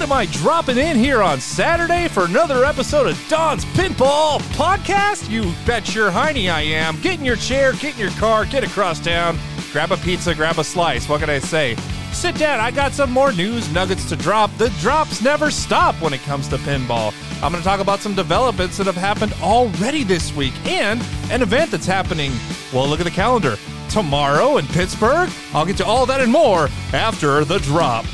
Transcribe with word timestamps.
What 0.00 0.08
am 0.08 0.16
I 0.16 0.24
dropping 0.24 0.78
in 0.78 0.96
here 0.96 1.22
on 1.22 1.40
Saturday 1.40 2.08
for 2.08 2.24
another 2.24 2.64
episode 2.64 3.06
of 3.06 3.22
Don's 3.28 3.66
Pinball 3.66 4.40
Podcast? 4.54 5.28
You 5.28 5.52
bet 5.66 5.94
your 5.94 6.10
hiney 6.10 6.50
I 6.50 6.62
am. 6.62 6.98
Get 7.02 7.18
in 7.18 7.24
your 7.26 7.36
chair, 7.36 7.74
get 7.74 7.92
in 7.92 8.00
your 8.00 8.10
car, 8.12 8.46
get 8.46 8.64
across 8.64 8.98
town, 8.98 9.38
grab 9.72 9.92
a 9.92 9.98
pizza, 9.98 10.34
grab 10.34 10.58
a 10.58 10.64
slice. 10.64 11.06
What 11.06 11.20
can 11.20 11.28
I 11.28 11.38
say? 11.38 11.76
Sit 12.12 12.34
down, 12.36 12.60
I 12.60 12.70
got 12.70 12.92
some 12.92 13.10
more 13.10 13.30
news 13.30 13.70
nuggets 13.74 14.08
to 14.08 14.16
drop. 14.16 14.50
The 14.56 14.70
drops 14.80 15.20
never 15.20 15.50
stop 15.50 15.94
when 15.96 16.14
it 16.14 16.22
comes 16.22 16.48
to 16.48 16.56
pinball. 16.56 17.12
I'm 17.42 17.52
going 17.52 17.62
to 17.62 17.68
talk 17.68 17.80
about 17.80 18.00
some 18.00 18.14
developments 18.14 18.78
that 18.78 18.86
have 18.86 18.96
happened 18.96 19.34
already 19.42 20.02
this 20.02 20.34
week 20.34 20.54
and 20.66 21.02
an 21.30 21.42
event 21.42 21.72
that's 21.72 21.84
happening. 21.84 22.32
Well, 22.72 22.88
look 22.88 23.00
at 23.00 23.04
the 23.04 23.10
calendar. 23.10 23.58
Tomorrow 23.90 24.56
in 24.56 24.66
Pittsburgh. 24.68 25.28
I'll 25.52 25.66
get 25.66 25.76
to 25.76 25.84
all 25.84 26.06
that 26.06 26.22
and 26.22 26.32
more 26.32 26.70
after 26.94 27.44
the 27.44 27.58
drop. 27.58 28.06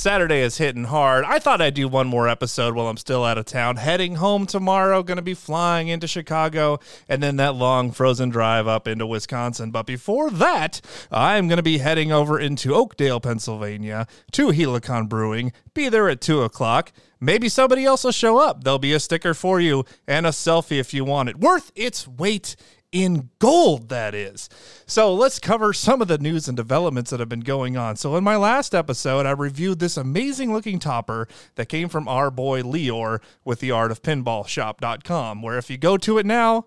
Saturday 0.00 0.40
is 0.40 0.56
hitting 0.56 0.84
hard. 0.84 1.26
I 1.26 1.38
thought 1.38 1.60
I'd 1.60 1.74
do 1.74 1.86
one 1.86 2.06
more 2.06 2.26
episode 2.26 2.74
while 2.74 2.88
I'm 2.88 2.96
still 2.96 3.22
out 3.22 3.36
of 3.36 3.44
town. 3.44 3.76
Heading 3.76 4.14
home 4.14 4.46
tomorrow, 4.46 5.02
going 5.02 5.16
to 5.16 5.22
be 5.22 5.34
flying 5.34 5.88
into 5.88 6.06
Chicago, 6.06 6.80
and 7.06 7.22
then 7.22 7.36
that 7.36 7.54
long 7.54 7.92
frozen 7.92 8.30
drive 8.30 8.66
up 8.66 8.88
into 8.88 9.06
Wisconsin. 9.06 9.70
But 9.70 9.84
before 9.84 10.30
that, 10.30 10.80
I'm 11.10 11.48
going 11.48 11.58
to 11.58 11.62
be 11.62 11.76
heading 11.76 12.12
over 12.12 12.40
into 12.40 12.74
Oakdale, 12.74 13.20
Pennsylvania 13.20 14.06
to 14.32 14.52
Helicon 14.52 15.06
Brewing. 15.06 15.52
Be 15.74 15.90
there 15.90 16.08
at 16.08 16.22
2 16.22 16.44
o'clock. 16.44 16.92
Maybe 17.20 17.50
somebody 17.50 17.84
else 17.84 18.02
will 18.02 18.12
show 18.12 18.38
up. 18.38 18.64
There'll 18.64 18.78
be 18.78 18.94
a 18.94 19.00
sticker 19.00 19.34
for 19.34 19.60
you 19.60 19.84
and 20.08 20.24
a 20.24 20.30
selfie 20.30 20.80
if 20.80 20.94
you 20.94 21.04
want 21.04 21.28
it. 21.28 21.38
Worth 21.38 21.72
its 21.74 22.08
weight 22.08 22.56
in 22.92 23.30
gold, 23.38 23.88
that 23.88 24.14
is. 24.14 24.48
So 24.86 25.14
let's 25.14 25.38
cover 25.38 25.72
some 25.72 26.02
of 26.02 26.08
the 26.08 26.18
news 26.18 26.48
and 26.48 26.56
developments 26.56 27.10
that 27.10 27.20
have 27.20 27.28
been 27.28 27.40
going 27.40 27.76
on. 27.76 27.96
So, 27.96 28.16
in 28.16 28.24
my 28.24 28.36
last 28.36 28.74
episode, 28.74 29.26
I 29.26 29.30
reviewed 29.30 29.78
this 29.78 29.96
amazing 29.96 30.52
looking 30.52 30.78
topper 30.78 31.28
that 31.54 31.68
came 31.68 31.88
from 31.88 32.08
our 32.08 32.30
boy 32.30 32.62
Leor 32.62 33.20
with 33.44 33.60
the 33.60 33.70
art 33.70 33.90
of 33.90 34.02
pinballshop.com, 34.02 35.42
where 35.42 35.58
if 35.58 35.70
you 35.70 35.78
go 35.78 35.96
to 35.98 36.18
it 36.18 36.26
now, 36.26 36.66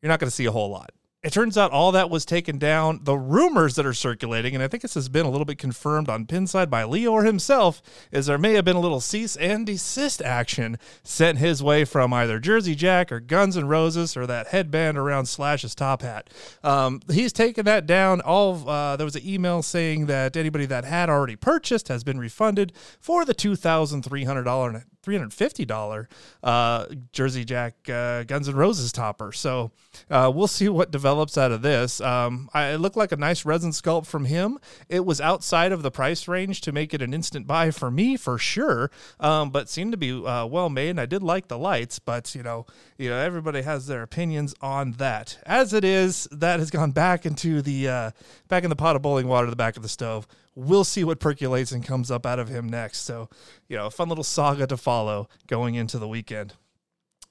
you're 0.00 0.08
not 0.08 0.20
going 0.20 0.30
to 0.30 0.34
see 0.34 0.46
a 0.46 0.52
whole 0.52 0.70
lot 0.70 0.90
it 1.22 1.32
turns 1.32 1.56
out 1.56 1.70
all 1.70 1.92
that 1.92 2.10
was 2.10 2.24
taken 2.24 2.58
down. 2.58 2.98
The 3.04 3.16
rumors 3.16 3.76
that 3.76 3.86
are 3.86 3.94
circulating, 3.94 4.54
and 4.54 4.62
I 4.62 4.66
think 4.66 4.82
this 4.82 4.94
has 4.94 5.08
been 5.08 5.24
a 5.24 5.30
little 5.30 5.44
bit 5.44 5.58
confirmed 5.58 6.08
on 6.08 6.26
Pinside 6.26 6.68
by 6.68 6.82
Lior 6.82 7.24
himself, 7.24 7.80
is 8.10 8.26
there 8.26 8.38
may 8.38 8.54
have 8.54 8.64
been 8.64 8.74
a 8.74 8.80
little 8.80 9.00
cease 9.00 9.36
and 9.36 9.64
desist 9.64 10.20
action 10.20 10.78
sent 11.04 11.38
his 11.38 11.62
way 11.62 11.84
from 11.84 12.12
either 12.12 12.40
Jersey 12.40 12.74
Jack 12.74 13.12
or 13.12 13.20
Guns 13.20 13.56
N' 13.56 13.68
Roses 13.68 14.16
or 14.16 14.26
that 14.26 14.48
headband 14.48 14.98
around 14.98 15.26
Slash's 15.26 15.76
top 15.76 16.02
hat. 16.02 16.28
Um, 16.64 17.00
he's 17.08 17.32
taken 17.32 17.64
that 17.66 17.86
down. 17.86 18.20
All 18.20 18.68
uh, 18.68 18.96
there 18.96 19.04
was 19.04 19.16
an 19.16 19.26
email 19.26 19.62
saying 19.62 20.06
that 20.06 20.36
anybody 20.36 20.66
that 20.66 20.84
had 20.84 21.08
already 21.08 21.36
purchased 21.36 21.86
has 21.86 22.02
been 22.02 22.18
refunded 22.18 22.72
for 22.98 23.24
the 23.24 23.34
two 23.34 23.54
thousand 23.54 24.02
three 24.02 24.24
hundred 24.24 24.44
dollar 24.44 24.86
$350 25.02 26.06
uh, 26.42 26.86
Jersey 27.12 27.44
Jack 27.44 27.74
uh, 27.88 28.22
Guns 28.24 28.48
N' 28.48 28.54
Roses 28.54 28.92
topper. 28.92 29.32
So 29.32 29.72
uh, 30.10 30.30
we'll 30.34 30.46
see 30.46 30.68
what 30.68 30.90
develops 30.90 31.36
out 31.36 31.52
of 31.52 31.62
this. 31.62 32.00
Um, 32.00 32.48
I, 32.54 32.68
it 32.68 32.78
looked 32.78 32.96
like 32.96 33.12
a 33.12 33.16
nice 33.16 33.44
resin 33.44 33.70
sculpt 33.70 34.06
from 34.06 34.26
him. 34.26 34.58
It 34.88 35.04
was 35.04 35.20
outside 35.20 35.72
of 35.72 35.82
the 35.82 35.90
price 35.90 36.28
range 36.28 36.60
to 36.62 36.72
make 36.72 36.94
it 36.94 37.02
an 37.02 37.12
instant 37.12 37.46
buy 37.46 37.70
for 37.70 37.90
me 37.90 38.16
for 38.16 38.38
sure, 38.38 38.90
um, 39.20 39.50
but 39.50 39.68
seemed 39.68 39.92
to 39.92 39.98
be 39.98 40.12
uh, 40.12 40.46
well 40.46 40.68
made. 40.68 40.90
And 40.90 41.00
I 41.00 41.06
did 41.06 41.22
like 41.22 41.48
the 41.48 41.58
lights, 41.58 41.98
but 41.98 42.34
you 42.34 42.42
know, 42.42 42.66
you 42.98 43.10
know, 43.10 43.16
everybody 43.16 43.62
has 43.62 43.86
their 43.86 44.02
opinions 44.02 44.54
on 44.60 44.92
that. 44.92 45.38
As 45.44 45.72
it 45.72 45.84
is, 45.84 46.28
that 46.30 46.60
has 46.60 46.70
gone 46.70 46.92
back 46.92 47.26
into 47.26 47.62
the 47.62 47.88
uh, 47.88 48.10
back 48.48 48.64
in 48.64 48.70
the 48.70 48.76
pot 48.76 48.96
of 48.96 49.02
boiling 49.02 49.28
water, 49.28 49.50
the 49.50 49.56
back 49.56 49.76
of 49.76 49.82
the 49.82 49.88
stove 49.88 50.26
we'll 50.54 50.84
see 50.84 51.04
what 51.04 51.20
percolates 51.20 51.72
and 51.72 51.84
comes 51.84 52.10
up 52.10 52.26
out 52.26 52.38
of 52.38 52.48
him 52.48 52.68
next. 52.68 53.00
So, 53.00 53.28
you 53.68 53.76
know, 53.76 53.86
a 53.86 53.90
fun 53.90 54.08
little 54.08 54.24
saga 54.24 54.66
to 54.66 54.76
follow 54.76 55.28
going 55.46 55.74
into 55.74 55.98
the 55.98 56.08
weekend. 56.08 56.54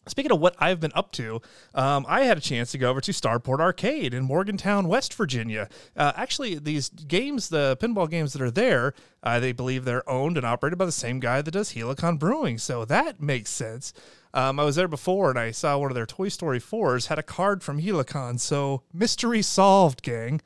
Speaking 0.08 0.32
of 0.32 0.40
what 0.40 0.56
I've 0.58 0.80
been 0.80 0.92
up 0.96 1.12
to, 1.14 1.42
um, 1.76 2.08
I 2.10 2.24
had 2.24 2.36
a 2.36 2.42
chance 2.42 2.72
to 2.72 2.80
go 2.80 2.90
over 2.90 3.02
to 3.02 3.12
Starport 3.12 3.60
Arcade 3.60 4.16
in 4.16 4.24
Morgantown, 4.24 4.88
West 4.88 5.14
Virginia. 5.14 5.70
Uh, 5.96 6.12
actually, 6.16 6.56
these 6.56 6.90
games, 6.90 7.50
the 7.50 7.78
pinball 7.80 8.10
games 8.10 8.34
that 8.34 8.42
are 8.42 8.50
there, 8.50 8.96
uh, 9.22 9.40
they 9.40 9.52
believe 9.52 9.86
they're 9.86 10.08
owned 10.10 10.38
and 10.38 10.46
operated 10.46 10.80
by 10.80 10.86
the 10.86 10.92
same 10.92 11.20
guy 11.20 11.44
that 11.44 11.52
does 11.52 11.74
Helicon 11.74 12.18
Brewing. 12.18 12.58
So 12.58 12.84
that 12.86 13.22
makes 13.22 13.52
sense. 13.52 13.94
Um, 14.34 14.60
I 14.60 14.64
was 14.64 14.76
there 14.76 14.88
before 14.88 15.30
and 15.30 15.38
I 15.38 15.52
saw 15.52 15.78
one 15.78 15.92
of 15.92 15.96
their 15.96 16.08
Toy 16.08 16.30
Story 16.30 16.60
4s 16.60 17.08
had 17.08 17.20
a 17.20 17.24
card 17.24 17.62
from 17.62 17.80
Helicon. 17.80 18.40
So 18.40 18.82
mystery 18.92 19.44
solved, 19.44 20.02
gang. 20.02 20.42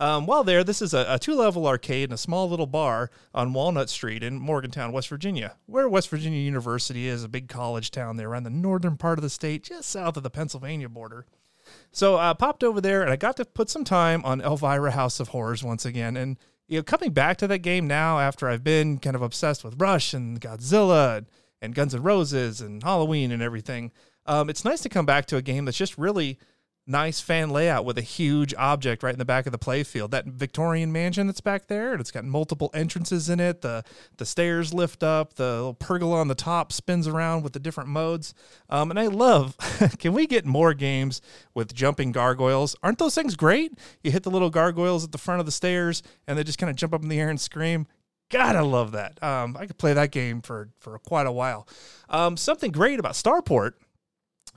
Um, 0.00 0.24
while 0.24 0.44
there, 0.44 0.64
this 0.64 0.80
is 0.80 0.94
a, 0.94 1.04
a 1.08 1.18
two 1.18 1.34
level 1.34 1.66
arcade 1.66 2.04
and 2.04 2.14
a 2.14 2.18
small 2.18 2.48
little 2.48 2.66
bar 2.66 3.10
on 3.34 3.52
Walnut 3.52 3.90
Street 3.90 4.22
in 4.22 4.40
Morgantown, 4.40 4.92
West 4.92 5.08
Virginia, 5.08 5.56
where 5.66 5.90
West 5.90 6.08
Virginia 6.08 6.40
University 6.40 7.06
is, 7.06 7.22
a 7.22 7.28
big 7.28 7.48
college 7.50 7.90
town 7.90 8.16
there 8.16 8.30
around 8.30 8.44
the 8.44 8.50
northern 8.50 8.96
part 8.96 9.18
of 9.18 9.22
the 9.22 9.28
state, 9.28 9.62
just 9.62 9.90
south 9.90 10.16
of 10.16 10.22
the 10.22 10.30
Pennsylvania 10.30 10.88
border. 10.88 11.26
So 11.92 12.16
I 12.16 12.32
popped 12.32 12.64
over 12.64 12.80
there 12.80 13.02
and 13.02 13.10
I 13.10 13.16
got 13.16 13.36
to 13.36 13.44
put 13.44 13.68
some 13.68 13.84
time 13.84 14.24
on 14.24 14.40
Elvira 14.40 14.92
House 14.92 15.20
of 15.20 15.28
Horrors 15.28 15.62
once 15.62 15.84
again. 15.84 16.16
And 16.16 16.38
you 16.66 16.78
know, 16.78 16.82
coming 16.82 17.12
back 17.12 17.36
to 17.38 17.46
that 17.48 17.58
game 17.58 17.86
now 17.86 18.18
after 18.18 18.48
I've 18.48 18.64
been 18.64 18.98
kind 18.98 19.14
of 19.14 19.22
obsessed 19.22 19.62
with 19.62 19.78
Rush 19.78 20.14
and 20.14 20.40
Godzilla 20.40 21.18
and, 21.18 21.26
and 21.60 21.74
Guns 21.74 21.94
N' 21.94 22.02
Roses 22.02 22.62
and 22.62 22.82
Halloween 22.82 23.32
and 23.32 23.42
everything, 23.42 23.92
um, 24.24 24.48
it's 24.48 24.64
nice 24.64 24.80
to 24.80 24.88
come 24.88 25.04
back 25.04 25.26
to 25.26 25.36
a 25.36 25.42
game 25.42 25.66
that's 25.66 25.76
just 25.76 25.98
really 25.98 26.38
nice 26.90 27.20
fan 27.20 27.50
layout 27.50 27.84
with 27.84 27.96
a 27.96 28.02
huge 28.02 28.52
object 28.54 29.02
right 29.02 29.12
in 29.12 29.18
the 29.18 29.24
back 29.24 29.46
of 29.46 29.52
the 29.52 29.58
playfield. 29.58 30.10
That 30.10 30.26
Victorian 30.26 30.92
mansion 30.92 31.26
that's 31.26 31.40
back 31.40 31.68
there, 31.68 31.92
and 31.92 32.00
it's 32.00 32.10
got 32.10 32.24
multiple 32.24 32.70
entrances 32.74 33.28
in 33.28 33.40
it. 33.40 33.62
The 33.62 33.84
the 34.16 34.26
stairs 34.26 34.74
lift 34.74 35.02
up, 35.02 35.34
the 35.34 35.56
little 35.56 35.74
pergola 35.74 36.18
on 36.18 36.28
the 36.28 36.34
top 36.34 36.72
spins 36.72 37.06
around 37.06 37.42
with 37.42 37.52
the 37.52 37.60
different 37.60 37.88
modes. 37.88 38.34
Um, 38.68 38.90
and 38.90 38.98
I 38.98 39.06
love. 39.06 39.56
can 39.98 40.12
we 40.12 40.26
get 40.26 40.44
more 40.44 40.74
games 40.74 41.22
with 41.54 41.74
jumping 41.74 42.12
gargoyles? 42.12 42.76
Aren't 42.82 42.98
those 42.98 43.14
things 43.14 43.36
great? 43.36 43.72
You 44.02 44.10
hit 44.10 44.24
the 44.24 44.30
little 44.30 44.50
gargoyles 44.50 45.04
at 45.04 45.12
the 45.12 45.18
front 45.18 45.40
of 45.40 45.46
the 45.46 45.52
stairs, 45.52 46.02
and 46.26 46.36
they 46.36 46.44
just 46.44 46.58
kind 46.58 46.70
of 46.70 46.76
jump 46.76 46.92
up 46.92 47.02
in 47.02 47.08
the 47.08 47.20
air 47.20 47.30
and 47.30 47.40
scream. 47.40 47.86
God, 48.30 48.54
I 48.54 48.60
love 48.60 48.92
that. 48.92 49.20
Um, 49.22 49.56
I 49.58 49.66
could 49.66 49.78
play 49.78 49.92
that 49.92 50.12
game 50.12 50.40
for 50.40 50.68
for 50.80 50.98
quite 50.98 51.26
a 51.26 51.32
while. 51.32 51.66
Um, 52.08 52.36
something 52.36 52.70
great 52.70 52.98
about 53.00 53.12
Starport 53.12 53.72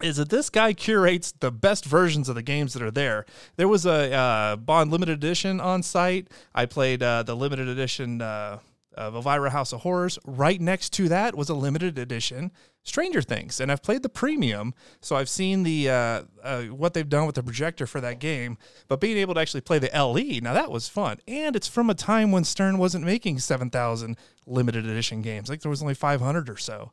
is 0.01 0.17
that 0.17 0.29
this 0.29 0.49
guy 0.49 0.73
curates 0.73 1.31
the 1.31 1.51
best 1.51 1.85
versions 1.85 2.27
of 2.27 2.35
the 2.35 2.41
games 2.41 2.73
that 2.73 2.81
are 2.81 2.91
there. 2.91 3.25
There 3.55 3.67
was 3.67 3.85
a 3.85 4.13
uh, 4.13 4.55
Bond 4.55 4.91
limited 4.91 5.13
edition 5.13 5.59
on 5.59 5.83
site. 5.83 6.27
I 6.53 6.65
played 6.65 7.01
uh, 7.03 7.23
the 7.23 7.35
limited 7.35 7.67
edition 7.67 8.21
uh, 8.21 8.59
of 8.95 9.15
Elvira 9.15 9.49
House 9.49 9.73
of 9.73 9.81
Horrors. 9.81 10.19
Right 10.25 10.59
next 10.59 10.91
to 10.93 11.09
that 11.09 11.35
was 11.35 11.49
a 11.49 11.53
limited 11.53 11.97
edition 11.97 12.51
Stranger 12.85 13.21
Things, 13.21 13.61
and 13.61 13.71
I've 13.71 13.81
played 13.81 14.03
the 14.03 14.09
premium, 14.09 14.73
so 14.99 15.15
I've 15.15 15.29
seen 15.29 15.63
the 15.63 15.89
uh, 15.89 16.23
uh, 16.43 16.63
what 16.63 16.93
they've 16.93 17.07
done 17.07 17.25
with 17.25 17.35
the 17.35 17.43
projector 17.43 17.87
for 17.87 18.01
that 18.01 18.19
game. 18.19 18.57
But 18.89 18.99
being 18.99 19.17
able 19.17 19.33
to 19.35 19.39
actually 19.39 19.61
play 19.61 19.79
the 19.79 19.89
LE, 19.93 20.41
now 20.41 20.53
that 20.53 20.69
was 20.69 20.89
fun, 20.89 21.19
and 21.25 21.55
it's 21.55 21.67
from 21.67 21.89
a 21.89 21.93
time 21.93 22.31
when 22.33 22.43
Stern 22.43 22.77
wasn't 22.77 23.05
making 23.05 23.39
seven 23.39 23.69
thousand 23.69 24.17
limited 24.45 24.85
edition 24.85 25.21
games. 25.21 25.49
Like 25.49 25.61
there 25.61 25.69
was 25.69 25.81
only 25.81 25.93
five 25.93 26.19
hundred 26.19 26.49
or 26.49 26.57
so. 26.57 26.91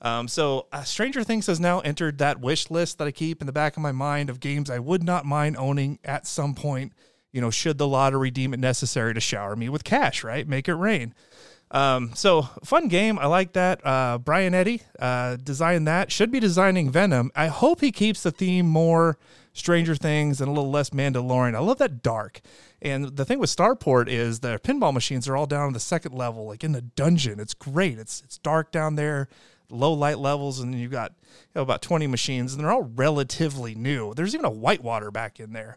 Um, 0.00 0.26
so 0.26 0.68
uh, 0.72 0.84
Stranger 0.84 1.22
Things 1.22 1.46
has 1.46 1.60
now 1.60 1.80
entered 1.80 2.18
that 2.18 2.40
wish 2.40 2.70
list 2.70 2.98
that 2.98 3.06
I 3.06 3.10
keep 3.10 3.42
in 3.42 3.46
the 3.46 3.52
back 3.52 3.76
of 3.76 3.82
my 3.82 3.92
mind 3.92 4.30
of 4.30 4.40
games 4.40 4.70
I 4.70 4.78
would 4.78 5.02
not 5.02 5.26
mind 5.26 5.56
owning 5.58 5.98
at 6.02 6.26
some 6.26 6.54
point. 6.54 6.92
You 7.36 7.42
know, 7.42 7.50
should 7.50 7.76
the 7.76 7.86
lottery 7.86 8.30
deem 8.30 8.54
it 8.54 8.60
necessary 8.60 9.12
to 9.12 9.20
shower 9.20 9.54
me 9.56 9.68
with 9.68 9.84
cash, 9.84 10.24
right? 10.24 10.48
Make 10.48 10.68
it 10.68 10.74
rain. 10.74 11.12
Um, 11.70 12.12
so 12.14 12.48
fun 12.64 12.88
game. 12.88 13.18
I 13.18 13.26
like 13.26 13.52
that. 13.52 13.86
Uh, 13.86 14.16
Brian 14.16 14.54
Eddy 14.54 14.80
uh, 14.98 15.36
designed 15.36 15.86
that. 15.86 16.10
Should 16.10 16.30
be 16.30 16.40
designing 16.40 16.90
Venom. 16.90 17.30
I 17.36 17.48
hope 17.48 17.82
he 17.82 17.92
keeps 17.92 18.22
the 18.22 18.30
theme 18.30 18.66
more 18.66 19.18
Stranger 19.52 19.94
Things 19.94 20.40
and 20.40 20.48
a 20.48 20.50
little 20.50 20.70
less 20.70 20.88
Mandalorian. 20.90 21.54
I 21.54 21.58
love 21.58 21.76
that 21.76 22.02
dark. 22.02 22.40
And 22.80 23.14
the 23.18 23.26
thing 23.26 23.38
with 23.38 23.54
Starport 23.54 24.08
is 24.08 24.40
the 24.40 24.58
pinball 24.60 24.94
machines 24.94 25.28
are 25.28 25.36
all 25.36 25.46
down 25.46 25.66
on 25.66 25.72
the 25.74 25.78
second 25.78 26.14
level, 26.14 26.46
like 26.46 26.64
in 26.64 26.72
the 26.72 26.80
dungeon. 26.80 27.38
It's 27.38 27.52
great. 27.52 27.98
It's 27.98 28.22
it's 28.22 28.38
dark 28.38 28.72
down 28.72 28.94
there 28.94 29.28
low 29.70 29.92
light 29.92 30.18
levels, 30.18 30.60
and 30.60 30.74
you've 30.74 30.90
got 30.90 31.12
you 31.20 31.56
know, 31.56 31.62
about 31.62 31.82
20 31.82 32.06
machines, 32.06 32.54
and 32.54 32.62
they're 32.62 32.70
all 32.70 32.90
relatively 32.94 33.74
new. 33.74 34.14
There's 34.14 34.34
even 34.34 34.46
a 34.46 34.50
White 34.50 34.82
Water 34.82 35.10
back 35.10 35.40
in 35.40 35.52
there. 35.52 35.76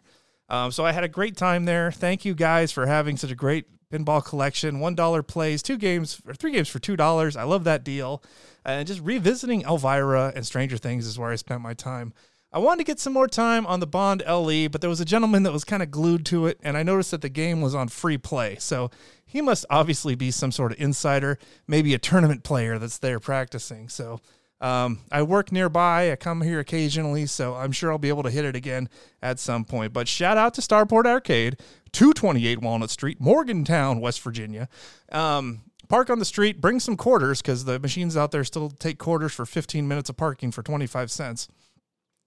Um, 0.50 0.72
so 0.72 0.84
I 0.84 0.92
had 0.92 1.04
a 1.04 1.08
great 1.08 1.36
time 1.36 1.64
there. 1.64 1.92
Thank 1.92 2.24
you 2.24 2.34
guys 2.34 2.72
for 2.72 2.86
having 2.86 3.16
such 3.16 3.30
a 3.30 3.36
great 3.36 3.66
pinball 3.90 4.24
collection. 4.24 4.80
One 4.80 4.94
dollar 4.94 5.22
plays, 5.22 5.62
two 5.62 5.78
games 5.78 6.20
or 6.26 6.34
three 6.34 6.52
games 6.52 6.68
for 6.68 6.80
two 6.80 6.96
dollars. 6.96 7.36
I 7.36 7.44
love 7.44 7.64
that 7.64 7.84
deal. 7.84 8.22
And 8.64 8.86
just 8.86 9.00
revisiting 9.00 9.62
Elvira 9.62 10.32
and 10.34 10.44
Stranger 10.44 10.76
Things 10.76 11.06
is 11.06 11.18
where 11.18 11.30
I 11.30 11.36
spent 11.36 11.62
my 11.62 11.72
time. 11.72 12.12
I 12.52 12.58
wanted 12.58 12.78
to 12.78 12.84
get 12.84 12.98
some 12.98 13.12
more 13.12 13.28
time 13.28 13.64
on 13.66 13.78
the 13.78 13.86
Bond 13.86 14.24
LE, 14.28 14.68
but 14.68 14.80
there 14.80 14.90
was 14.90 15.00
a 15.00 15.04
gentleman 15.04 15.44
that 15.44 15.52
was 15.52 15.62
kind 15.62 15.84
of 15.84 15.90
glued 15.92 16.26
to 16.26 16.46
it, 16.46 16.58
and 16.64 16.76
I 16.76 16.82
noticed 16.82 17.12
that 17.12 17.22
the 17.22 17.28
game 17.28 17.60
was 17.60 17.76
on 17.76 17.86
free 17.86 18.18
play. 18.18 18.56
So 18.58 18.90
he 19.24 19.40
must 19.40 19.64
obviously 19.70 20.16
be 20.16 20.32
some 20.32 20.50
sort 20.50 20.72
of 20.72 20.80
insider, 20.80 21.38
maybe 21.68 21.94
a 21.94 21.98
tournament 21.98 22.42
player 22.42 22.76
that's 22.80 22.98
there 22.98 23.20
practicing. 23.20 23.88
So 23.88 24.20
Um, 24.60 25.00
I 25.10 25.22
work 25.22 25.52
nearby. 25.52 26.12
I 26.12 26.16
come 26.16 26.42
here 26.42 26.60
occasionally, 26.60 27.26
so 27.26 27.54
I'm 27.54 27.72
sure 27.72 27.90
I'll 27.90 27.98
be 27.98 28.10
able 28.10 28.22
to 28.24 28.30
hit 28.30 28.44
it 28.44 28.54
again 28.54 28.88
at 29.22 29.38
some 29.38 29.64
point. 29.64 29.92
But 29.92 30.06
shout 30.06 30.36
out 30.36 30.54
to 30.54 30.60
Starport 30.60 31.06
Arcade, 31.06 31.58
228 31.92 32.60
Walnut 32.60 32.90
Street, 32.90 33.20
Morgantown, 33.20 34.00
West 34.00 34.20
Virginia. 34.20 34.68
Um, 35.10 35.62
park 35.88 36.10
on 36.10 36.18
the 36.18 36.24
street, 36.24 36.60
bring 36.60 36.78
some 36.78 36.96
quarters 36.96 37.40
because 37.40 37.64
the 37.64 37.78
machines 37.78 38.16
out 38.16 38.32
there 38.32 38.44
still 38.44 38.70
take 38.70 38.98
quarters 38.98 39.32
for 39.32 39.46
15 39.46 39.88
minutes 39.88 40.10
of 40.10 40.16
parking 40.16 40.52
for 40.52 40.62
25 40.62 41.10
cents. 41.10 41.48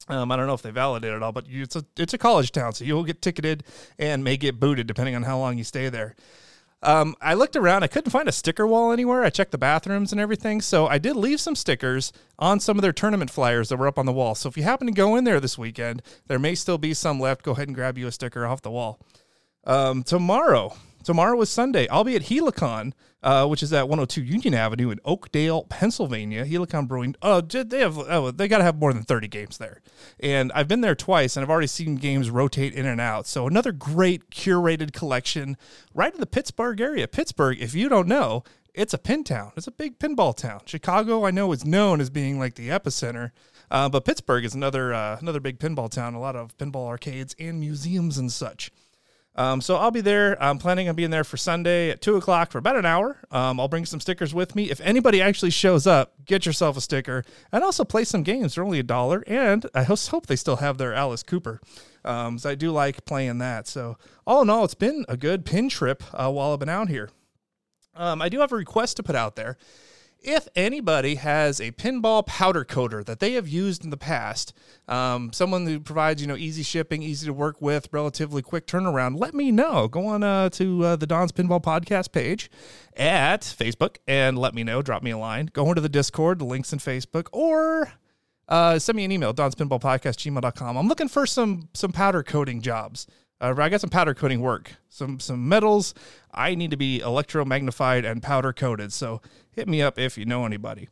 Um, 0.09 0.31
I 0.31 0.35
don't 0.35 0.47
know 0.47 0.53
if 0.53 0.61
they 0.61 0.71
validate 0.71 1.13
it 1.13 1.23
all, 1.23 1.31
but 1.31 1.47
you, 1.47 1.63
it's 1.63 1.77
a 1.77 1.85
it's 1.97 2.13
a 2.13 2.17
college 2.17 2.51
town, 2.51 2.73
so 2.73 2.83
you'll 2.83 3.05
get 3.05 3.21
ticketed 3.21 3.63
and 3.97 4.21
may 4.21 4.35
get 4.35 4.59
booted 4.59 4.85
depending 4.85 5.15
on 5.15 5.23
how 5.23 5.37
long 5.37 5.57
you 5.57 5.63
stay 5.63 5.87
there. 5.87 6.15
Um, 6.83 7.15
I 7.21 7.33
looked 7.33 7.55
around. 7.55 7.83
I 7.83 7.87
couldn't 7.87 8.11
find 8.11 8.27
a 8.27 8.31
sticker 8.31 8.67
wall 8.67 8.91
anywhere. 8.91 9.23
I 9.23 9.29
checked 9.29 9.51
the 9.51 9.57
bathrooms 9.57 10.11
and 10.11 10.19
everything. 10.19 10.61
So 10.61 10.87
I 10.87 10.97
did 10.97 11.15
leave 11.15 11.39
some 11.39 11.55
stickers 11.55 12.11
on 12.37 12.59
some 12.59 12.77
of 12.77 12.81
their 12.81 12.91
tournament 12.91 13.31
flyers 13.31 13.69
that 13.69 13.77
were 13.77 13.87
up 13.87 13.97
on 13.97 14.05
the 14.05 14.11
wall. 14.11 14.35
So 14.35 14.49
if 14.49 14.57
you 14.57 14.63
happen 14.63 14.87
to 14.87 14.93
go 14.93 15.15
in 15.15 15.23
there 15.23 15.39
this 15.39 15.57
weekend, 15.57 16.01
there 16.27 16.39
may 16.39 16.55
still 16.55 16.77
be 16.77 16.93
some 16.93 17.19
left. 17.19 17.43
Go 17.43 17.53
ahead 17.53 17.69
and 17.69 17.75
grab 17.75 17.97
you 17.97 18.07
a 18.07 18.11
sticker 18.11 18.45
off 18.45 18.61
the 18.61 18.71
wall. 18.71 18.99
Um, 19.63 20.03
tomorrow, 20.03 20.75
tomorrow 21.03 21.39
is 21.41 21.49
Sunday. 21.49 21.87
I'll 21.89 22.03
be 22.03 22.15
at 22.15 22.23
Helicon 22.23 22.93
uh, 23.23 23.47
which 23.47 23.63
is 23.63 23.71
at 23.71 23.87
102 23.87 24.21
Union 24.21 24.53
Avenue 24.53 24.89
in 24.89 24.99
Oakdale, 25.05 25.63
Pennsylvania. 25.63 26.45
Helicon 26.45 26.85
Brewing. 26.87 27.15
Oh, 27.21 27.39
they 27.39 27.79
have. 27.79 27.97
Oh, 27.97 28.31
they 28.31 28.49
got 28.49 28.57
to 28.57 28.65
have 28.65 28.77
more 28.77 28.93
than 28.93 29.03
30 29.03 29.29
games 29.29 29.57
there. 29.57 29.81
And 30.19 30.51
I've 30.53 30.67
been 30.67 30.81
there 30.81 30.95
twice, 30.95 31.35
and 31.35 31.43
I've 31.43 31.49
already 31.49 31.67
seen 31.67 31.95
games 31.95 32.29
rotate 32.29 32.73
in 32.73 32.85
and 32.85 32.99
out. 32.99 33.25
So 33.25 33.47
another 33.47 33.71
great 33.71 34.29
curated 34.29 34.91
collection 34.91 35.57
right 35.93 36.13
in 36.13 36.19
the 36.19 36.25
Pittsburgh 36.25 36.81
area. 36.81 37.07
Pittsburgh, 37.07 37.61
if 37.61 37.73
you 37.73 37.87
don't 37.87 38.09
know, 38.09 38.43
it's 38.73 38.93
a 38.93 38.97
pin 38.97 39.23
town. 39.23 39.53
It's 39.55 39.67
a 39.67 39.71
big 39.71 39.99
pinball 39.99 40.35
town. 40.35 40.61
Chicago, 40.65 41.25
I 41.25 41.31
know, 41.31 41.51
is 41.53 41.63
known 41.63 42.01
as 42.01 42.09
being 42.09 42.39
like 42.39 42.55
the 42.55 42.69
epicenter. 42.69 43.31
Uh, 43.71 43.87
but 43.87 44.03
Pittsburgh 44.03 44.43
is 44.43 44.53
another 44.53 44.93
uh, 44.93 45.17
another 45.21 45.39
big 45.39 45.59
pinball 45.59 45.89
town. 45.89 46.13
A 46.13 46.19
lot 46.19 46.35
of 46.35 46.57
pinball 46.57 46.87
arcades 46.87 47.35
and 47.39 47.59
museums 47.59 48.17
and 48.17 48.31
such. 48.31 48.69
Um, 49.35 49.61
so 49.61 49.77
I'll 49.77 49.91
be 49.91 50.01
there. 50.01 50.41
I'm 50.41 50.59
planning 50.59 50.89
on 50.89 50.95
being 50.95 51.09
there 51.09 51.23
for 51.23 51.37
Sunday 51.37 51.89
at 51.89 52.01
two 52.01 52.15
o'clock 52.15 52.51
for 52.51 52.59
about 52.59 52.75
an 52.75 52.85
hour. 52.85 53.17
Um, 53.31 53.59
I'll 53.59 53.67
bring 53.67 53.85
some 53.85 53.99
stickers 53.99 54.33
with 54.33 54.55
me. 54.55 54.69
If 54.69 54.79
anybody 54.81 55.21
actually 55.21 55.49
shows 55.49 55.87
up, 55.87 56.13
get 56.25 56.45
yourself 56.45 56.77
a 56.77 56.81
sticker 56.81 57.23
and 57.51 57.63
also 57.63 57.83
play 57.83 58.03
some 58.03 58.21
games. 58.21 58.55
They're 58.55 58.63
only 58.63 58.79
a 58.79 58.83
dollar, 58.83 59.23
and 59.25 59.65
I 59.73 59.83
hope 59.83 60.27
they 60.27 60.35
still 60.35 60.57
have 60.57 60.77
their 60.77 60.93
Alice 60.93 61.23
Cooper. 61.23 61.59
Um, 62.05 62.37
so 62.37 62.49
I 62.49 62.55
do 62.55 62.71
like 62.71 63.05
playing 63.05 63.39
that. 63.39 63.67
So 63.67 63.97
all 64.27 64.41
in 64.43 64.49
all, 64.49 64.65
it's 64.65 64.75
been 64.75 65.05
a 65.09 65.17
good 65.17 65.45
pin 65.45 65.69
trip 65.69 66.03
uh, 66.13 66.31
while 66.31 66.53
I've 66.53 66.59
been 66.59 66.69
out 66.69 66.89
here. 66.89 67.09
Um, 67.95 68.21
I 68.21 68.29
do 68.29 68.39
have 68.39 68.51
a 68.51 68.55
request 68.55 68.97
to 68.97 69.03
put 69.03 69.15
out 69.15 69.35
there 69.35 69.57
if 70.23 70.47
anybody 70.55 71.15
has 71.15 71.59
a 71.59 71.71
pinball 71.71 72.25
powder 72.25 72.63
coater 72.63 73.03
that 73.03 73.19
they 73.19 73.33
have 73.33 73.47
used 73.47 73.83
in 73.83 73.89
the 73.89 73.97
past, 73.97 74.53
um, 74.87 75.33
someone 75.33 75.65
who 75.65 75.79
provides 75.79 76.21
you 76.21 76.27
know 76.27 76.35
easy 76.35 76.63
shipping, 76.63 77.03
easy 77.03 77.27
to 77.27 77.33
work 77.33 77.61
with, 77.61 77.89
relatively 77.91 78.41
quick 78.41 78.65
turnaround, 78.65 79.19
let 79.19 79.33
me 79.33 79.51
know. 79.51 79.87
Go 79.87 80.07
on 80.07 80.23
uh, 80.23 80.49
to 80.51 80.83
uh, 80.83 80.95
the 80.95 81.05
Don's 81.07 81.31
Pinball 81.31 81.61
Podcast 81.61 82.11
page 82.11 82.49
at 82.95 83.41
Facebook 83.41 83.97
and 84.07 84.37
let 84.37 84.53
me 84.53 84.63
know. 84.63 84.81
Drop 84.81 85.03
me 85.03 85.11
a 85.11 85.17
line. 85.17 85.49
Go 85.53 85.69
into 85.69 85.81
the 85.81 85.89
Discord. 85.89 86.39
The 86.39 86.45
links 86.45 86.73
in 86.73 86.79
Facebook 86.79 87.27
or. 87.31 87.93
Uh, 88.49 88.77
send 88.77 88.97
me 88.97 89.05
an 89.05 89.11
email, 89.11 89.31
Don's 89.31 89.55
Pinball 89.55 89.79
Podcast, 89.79 90.17
gmail.com. 90.19 90.77
I'm 90.77 90.89
looking 90.89 91.07
for 91.07 91.25
some 91.25 91.69
some 91.73 91.93
powder 91.93 92.23
coating 92.23 92.61
jobs. 92.61 93.07
Uh, 93.41 93.53
I 93.57 93.69
got 93.69 93.81
some 93.81 93.89
powder 93.89 94.13
coating 94.13 94.41
work, 94.41 94.75
some 94.89 95.19
some 95.19 95.47
metals. 95.47 95.93
I 96.33 96.55
need 96.55 96.71
to 96.71 96.77
be 96.77 96.99
electromagnified 96.99 98.09
and 98.09 98.23
powder 98.23 98.53
coated. 98.53 98.93
So 98.93 99.21
hit 99.51 99.67
me 99.67 99.81
up 99.81 99.99
if 99.99 100.17
you 100.17 100.25
know 100.25 100.45
anybody. 100.45 100.89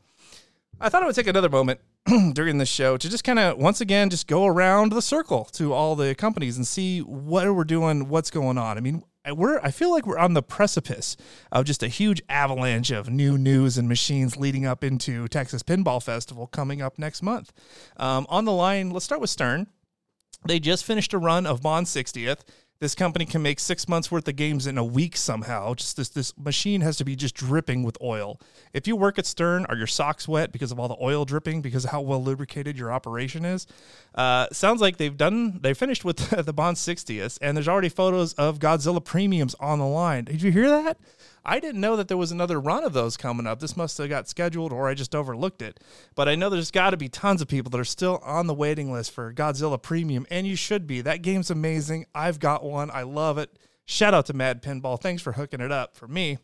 I 0.79 0.89
thought 0.89 1.03
I 1.03 1.05
would 1.05 1.15
take 1.15 1.27
another 1.27 1.49
moment 1.49 1.79
during 2.33 2.57
this 2.57 2.69
show 2.69 2.97
to 2.97 3.09
just 3.09 3.23
kind 3.23 3.39
of 3.39 3.57
once 3.57 3.81
again 3.81 4.09
just 4.09 4.27
go 4.27 4.45
around 4.45 4.91
the 4.91 5.01
circle 5.01 5.45
to 5.53 5.73
all 5.73 5.95
the 5.95 6.15
companies 6.15 6.57
and 6.57 6.65
see 6.65 6.99
what 6.99 7.53
we're 7.53 7.63
doing, 7.63 8.09
what's 8.09 8.31
going 8.31 8.57
on. 8.57 8.77
I 8.77 8.81
mean, 8.81 9.03
we're 9.29 9.59
I 9.59 9.69
feel 9.71 9.91
like 9.91 10.07
we're 10.07 10.17
on 10.17 10.33
the 10.33 10.41
precipice 10.41 11.15
of 11.51 11.65
just 11.65 11.83
a 11.83 11.88
huge 11.88 12.21
avalanche 12.27 12.89
of 12.91 13.09
new 13.09 13.38
news 13.38 13.77
and 13.77 13.88
machines 13.88 14.38
leading 14.38 14.65
up 14.65 14.83
into 14.83 15.27
Texas 15.27 15.61
Pinball 15.61 16.01
Festival 16.01 16.47
coming 16.47 16.81
up 16.81 16.97
next 16.97 17.21
month. 17.21 17.53
Um, 17.97 18.25
on 18.29 18.45
the 18.45 18.51
line, 18.51 18.89
let's 18.89 19.05
start 19.05 19.21
with 19.21 19.29
Stern. 19.29 19.67
They 20.45 20.59
just 20.59 20.85
finished 20.85 21.13
a 21.13 21.17
run 21.17 21.45
of 21.45 21.61
Bond 21.61 21.88
60th. 21.88 22.39
This 22.81 22.95
company 22.95 23.27
can 23.27 23.43
make 23.43 23.59
six 23.59 23.88
months 23.88 24.09
worth 24.09 24.27
of 24.27 24.35
games 24.35 24.65
in 24.65 24.75
a 24.75 24.83
week 24.83 25.15
somehow. 25.15 25.75
Just 25.75 25.97
this 25.97 26.09
this 26.09 26.35
machine 26.35 26.81
has 26.81 26.97
to 26.97 27.05
be 27.05 27.15
just 27.15 27.35
dripping 27.35 27.83
with 27.83 27.95
oil. 28.01 28.41
If 28.73 28.88
you 28.88 28.95
work 28.95 29.19
at 29.19 29.27
Stern, 29.27 29.67
are 29.69 29.77
your 29.77 29.85
socks 29.85 30.27
wet 30.27 30.51
because 30.51 30.71
of 30.71 30.79
all 30.79 30.88
the 30.88 30.97
oil 30.99 31.23
dripping? 31.23 31.61
Because 31.61 31.85
of 31.85 31.91
how 31.91 32.01
well 32.01 32.23
lubricated 32.23 32.79
your 32.79 32.91
operation 32.91 33.45
is? 33.45 33.67
Uh, 34.15 34.47
sounds 34.51 34.81
like 34.81 34.97
they've 34.97 35.15
done. 35.15 35.59
They 35.61 35.75
finished 35.75 36.03
with 36.03 36.29
the 36.45 36.53
Bond 36.53 36.75
60th, 36.75 37.38
and 37.39 37.55
there's 37.55 37.67
already 37.67 37.89
photos 37.89 38.33
of 38.33 38.57
Godzilla 38.57 39.05
premiums 39.05 39.53
on 39.59 39.77
the 39.77 39.85
line. 39.85 40.23
Did 40.23 40.41
you 40.41 40.51
hear 40.51 40.67
that? 40.67 40.97
I 41.43 41.59
didn't 41.59 41.81
know 41.81 41.95
that 41.95 42.07
there 42.07 42.17
was 42.17 42.31
another 42.31 42.59
run 42.59 42.83
of 42.83 42.93
those 42.93 43.17
coming 43.17 43.47
up. 43.47 43.59
This 43.59 43.75
must 43.75 43.97
have 43.97 44.09
got 44.09 44.29
scheduled 44.29 44.71
or 44.71 44.88
I 44.88 44.93
just 44.93 45.15
overlooked 45.15 45.61
it. 45.61 45.79
But 46.15 46.27
I 46.27 46.35
know 46.35 46.49
there's 46.49 46.71
got 46.71 46.91
to 46.91 46.97
be 46.97 47.09
tons 47.09 47.41
of 47.41 47.47
people 47.47 47.69
that 47.71 47.79
are 47.79 47.85
still 47.85 48.21
on 48.23 48.47
the 48.47 48.53
waiting 48.53 48.91
list 48.91 49.11
for 49.11 49.33
Godzilla 49.33 49.81
Premium, 49.81 50.25
and 50.29 50.45
you 50.45 50.55
should 50.55 50.85
be. 50.85 51.01
That 51.01 51.21
game's 51.21 51.49
amazing. 51.49 52.05
I've 52.13 52.39
got 52.39 52.63
one. 52.63 52.91
I 52.91 53.03
love 53.03 53.38
it. 53.38 53.57
Shout 53.85 54.13
out 54.13 54.27
to 54.27 54.33
Mad 54.33 54.61
Pinball. 54.61 55.01
Thanks 55.01 55.21
for 55.21 55.33
hooking 55.33 55.61
it 55.61 55.71
up 55.71 55.95
for 55.95 56.07
me. 56.07 56.38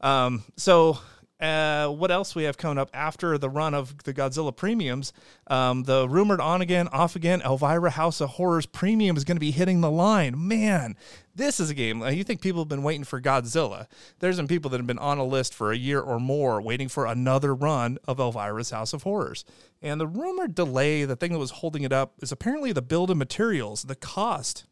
Um, 0.00 0.44
so 0.56 0.98
uh, 1.40 1.88
what 1.88 2.10
else 2.10 2.34
we 2.34 2.44
have 2.44 2.58
coming 2.58 2.78
up 2.78 2.90
after 2.92 3.38
the 3.38 3.48
run 3.48 3.72
of 3.72 4.02
the 4.04 4.12
Godzilla 4.12 4.54
premiums? 4.54 5.12
Um, 5.46 5.84
the 5.84 6.08
rumored 6.08 6.40
on 6.40 6.60
again, 6.60 6.88
off 6.88 7.14
again 7.14 7.40
Elvira 7.42 7.90
House 7.90 8.20
of 8.20 8.30
Horrors 8.30 8.66
premium 8.66 9.16
is 9.16 9.24
going 9.24 9.36
to 9.36 9.40
be 9.40 9.52
hitting 9.52 9.80
the 9.80 9.90
line. 9.90 10.48
Man, 10.48 10.96
this 11.36 11.60
is 11.60 11.70
a 11.70 11.74
game. 11.74 12.02
You 12.02 12.24
think 12.24 12.40
people 12.40 12.62
have 12.62 12.68
been 12.68 12.82
waiting 12.82 13.04
for 13.04 13.20
Godzilla? 13.20 13.86
There's 14.18 14.36
some 14.36 14.48
people 14.48 14.68
that 14.70 14.78
have 14.78 14.86
been 14.86 14.98
on 14.98 15.18
a 15.18 15.24
list 15.24 15.54
for 15.54 15.70
a 15.70 15.76
year 15.76 16.00
or 16.00 16.18
more 16.18 16.60
waiting 16.60 16.88
for 16.88 17.06
another 17.06 17.54
run 17.54 17.98
of 18.08 18.18
Elvira's 18.18 18.70
House 18.70 18.92
of 18.92 19.04
Horrors. 19.04 19.44
And 19.80 20.00
the 20.00 20.08
rumored 20.08 20.56
delay, 20.56 21.04
the 21.04 21.14
thing 21.14 21.32
that 21.32 21.38
was 21.38 21.52
holding 21.52 21.84
it 21.84 21.92
up, 21.92 22.14
is 22.20 22.32
apparently 22.32 22.72
the 22.72 22.82
build 22.82 23.10
of 23.10 23.16
materials. 23.16 23.84
The 23.84 23.94
cost 23.94 24.64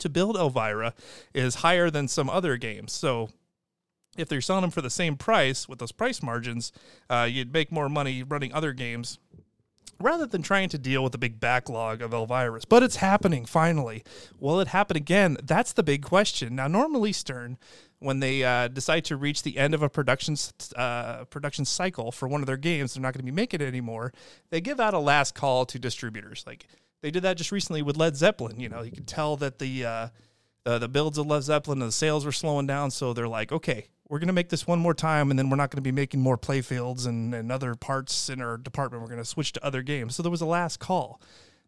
to 0.00 0.10
build 0.10 0.36
Elvira 0.36 0.92
is 1.32 1.56
higher 1.56 1.90
than 1.90 2.08
some 2.08 2.28
other 2.28 2.58
games. 2.58 2.92
So 2.92 3.30
if 4.18 4.28
they're 4.28 4.40
selling 4.40 4.62
them 4.62 4.70
for 4.70 4.82
the 4.82 4.90
same 4.90 5.16
price 5.16 5.68
with 5.68 5.78
those 5.78 5.92
price 5.92 6.22
margins, 6.22 6.72
uh, 7.08 7.28
you'd 7.30 7.52
make 7.52 7.72
more 7.72 7.88
money 7.88 8.22
running 8.22 8.52
other 8.52 8.72
games 8.72 9.18
rather 10.00 10.26
than 10.26 10.42
trying 10.42 10.68
to 10.68 10.78
deal 10.78 11.02
with 11.02 11.12
the 11.12 11.18
big 11.18 11.40
backlog 11.40 12.02
of 12.02 12.12
Elvirus. 12.12 12.64
But 12.68 12.82
it's 12.82 12.96
happening 12.96 13.44
finally. 13.44 14.04
Will 14.38 14.60
it 14.60 14.68
happen 14.68 14.96
again? 14.96 15.36
That's 15.42 15.72
the 15.72 15.82
big 15.82 16.02
question. 16.02 16.54
Now, 16.54 16.68
normally 16.68 17.12
Stern, 17.12 17.58
when 17.98 18.20
they 18.20 18.44
uh, 18.44 18.68
decide 18.68 19.04
to 19.06 19.16
reach 19.16 19.42
the 19.42 19.58
end 19.58 19.74
of 19.74 19.82
a 19.82 19.88
production 19.88 20.36
uh, 20.76 21.24
production 21.24 21.64
cycle 21.64 22.12
for 22.12 22.28
one 22.28 22.40
of 22.40 22.46
their 22.46 22.56
games, 22.56 22.94
they're 22.94 23.02
not 23.02 23.12
going 23.12 23.24
to 23.24 23.32
be 23.32 23.34
making 23.34 23.60
it 23.60 23.66
anymore. 23.66 24.12
They 24.50 24.60
give 24.60 24.80
out 24.80 24.94
a 24.94 24.98
last 24.98 25.34
call 25.34 25.66
to 25.66 25.78
distributors. 25.78 26.44
Like 26.46 26.66
they 27.00 27.10
did 27.10 27.22
that 27.24 27.36
just 27.36 27.52
recently 27.52 27.82
with 27.82 27.96
Led 27.96 28.16
Zeppelin. 28.16 28.60
You 28.60 28.68
know, 28.68 28.82
you 28.82 28.92
can 28.92 29.04
tell 29.04 29.36
that 29.38 29.58
the 29.58 29.84
uh, 29.84 30.08
the, 30.64 30.78
the 30.78 30.88
builds 30.88 31.18
of 31.18 31.26
Led 31.26 31.42
Zeppelin 31.42 31.80
and 31.80 31.88
the 31.88 31.92
sales 31.92 32.24
were 32.24 32.32
slowing 32.32 32.66
down, 32.66 32.90
so 32.90 33.12
they're 33.12 33.28
like, 33.28 33.52
okay, 33.52 33.88
we're 34.08 34.18
going 34.18 34.28
to 34.28 34.32
make 34.32 34.48
this 34.48 34.66
one 34.66 34.78
more 34.78 34.94
time 34.94 35.30
and 35.30 35.38
then 35.38 35.50
we're 35.50 35.56
not 35.56 35.70
going 35.70 35.78
to 35.78 35.82
be 35.82 35.92
making 35.92 36.20
more 36.20 36.38
playfields 36.38 37.06
and, 37.06 37.34
and 37.34 37.52
other 37.52 37.74
parts 37.74 38.28
in 38.28 38.40
our 38.40 38.56
department. 38.56 39.02
We're 39.02 39.08
going 39.08 39.20
to 39.20 39.24
switch 39.24 39.52
to 39.52 39.64
other 39.64 39.82
games. 39.82 40.16
So 40.16 40.22
there 40.22 40.30
was 40.30 40.40
a 40.40 40.46
last 40.46 40.78
call. 40.78 41.20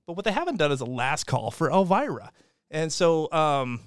But 0.07 0.17
what 0.17 0.25
they 0.25 0.33
haven't 0.33 0.57
done 0.57 0.73
is 0.73 0.81
a 0.81 0.87
last 0.87 1.25
call 1.25 1.51
for 1.51 1.71
Elvira. 1.71 2.33
And 2.71 2.93
so 2.93 3.31
um, 3.33 3.81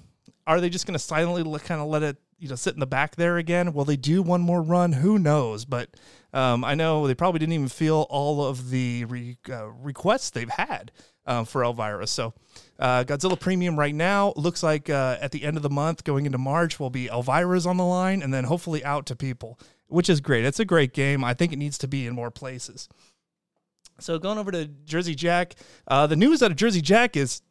are 0.46 0.60
they 0.60 0.68
just 0.68 0.86
going 0.86 0.94
to 0.94 0.98
silently 0.98 1.42
kind 1.60 1.80
of 1.80 1.88
let 1.88 2.02
it 2.02 2.16
you 2.38 2.48
know 2.48 2.54
sit 2.54 2.74
in 2.74 2.80
the 2.80 2.86
back 2.86 3.16
there 3.16 3.38
again? 3.38 3.72
Will 3.72 3.84
they 3.84 3.96
do 3.96 4.22
one 4.22 4.40
more 4.40 4.62
run? 4.62 4.92
Who 4.92 5.18
knows? 5.18 5.64
But 5.64 5.90
um, 6.32 6.64
I 6.64 6.74
know 6.74 7.06
they 7.06 7.14
probably 7.14 7.38
didn't 7.38 7.54
even 7.54 7.68
feel 7.68 8.06
all 8.10 8.44
of 8.44 8.70
the 8.70 9.04
re- 9.04 9.38
uh, 9.48 9.68
requests 9.68 10.30
they've 10.30 10.48
had 10.48 10.92
uh, 11.26 11.44
for 11.44 11.64
Elvira. 11.64 12.06
So 12.06 12.34
uh, 12.78 13.04
Godzilla 13.04 13.38
Premium 13.38 13.78
right 13.78 13.94
now 13.94 14.32
looks 14.36 14.62
like 14.62 14.90
uh, 14.90 15.16
at 15.20 15.32
the 15.32 15.44
end 15.44 15.56
of 15.56 15.62
the 15.62 15.70
month, 15.70 16.04
going 16.04 16.26
into 16.26 16.38
March, 16.38 16.78
will 16.78 16.90
be 16.90 17.08
Elvira's 17.08 17.66
on 17.66 17.76
the 17.76 17.84
line, 17.84 18.22
and 18.22 18.32
then 18.32 18.44
hopefully 18.44 18.84
out 18.84 19.06
to 19.06 19.16
people, 19.16 19.58
which 19.86 20.10
is 20.10 20.20
great. 20.20 20.44
It's 20.44 20.60
a 20.60 20.64
great 20.64 20.92
game. 20.92 21.24
I 21.24 21.34
think 21.34 21.52
it 21.52 21.58
needs 21.58 21.78
to 21.78 21.88
be 21.88 22.06
in 22.06 22.14
more 22.14 22.30
places. 22.30 22.88
So 24.00 24.18
going 24.18 24.38
over 24.38 24.50
to 24.50 24.66
Jersey 24.66 25.14
Jack, 25.14 25.54
uh, 25.86 26.06
the 26.06 26.16
news 26.16 26.42
out 26.42 26.50
of 26.50 26.56
Jersey 26.56 26.80
Jack 26.80 27.16
is 27.16 27.42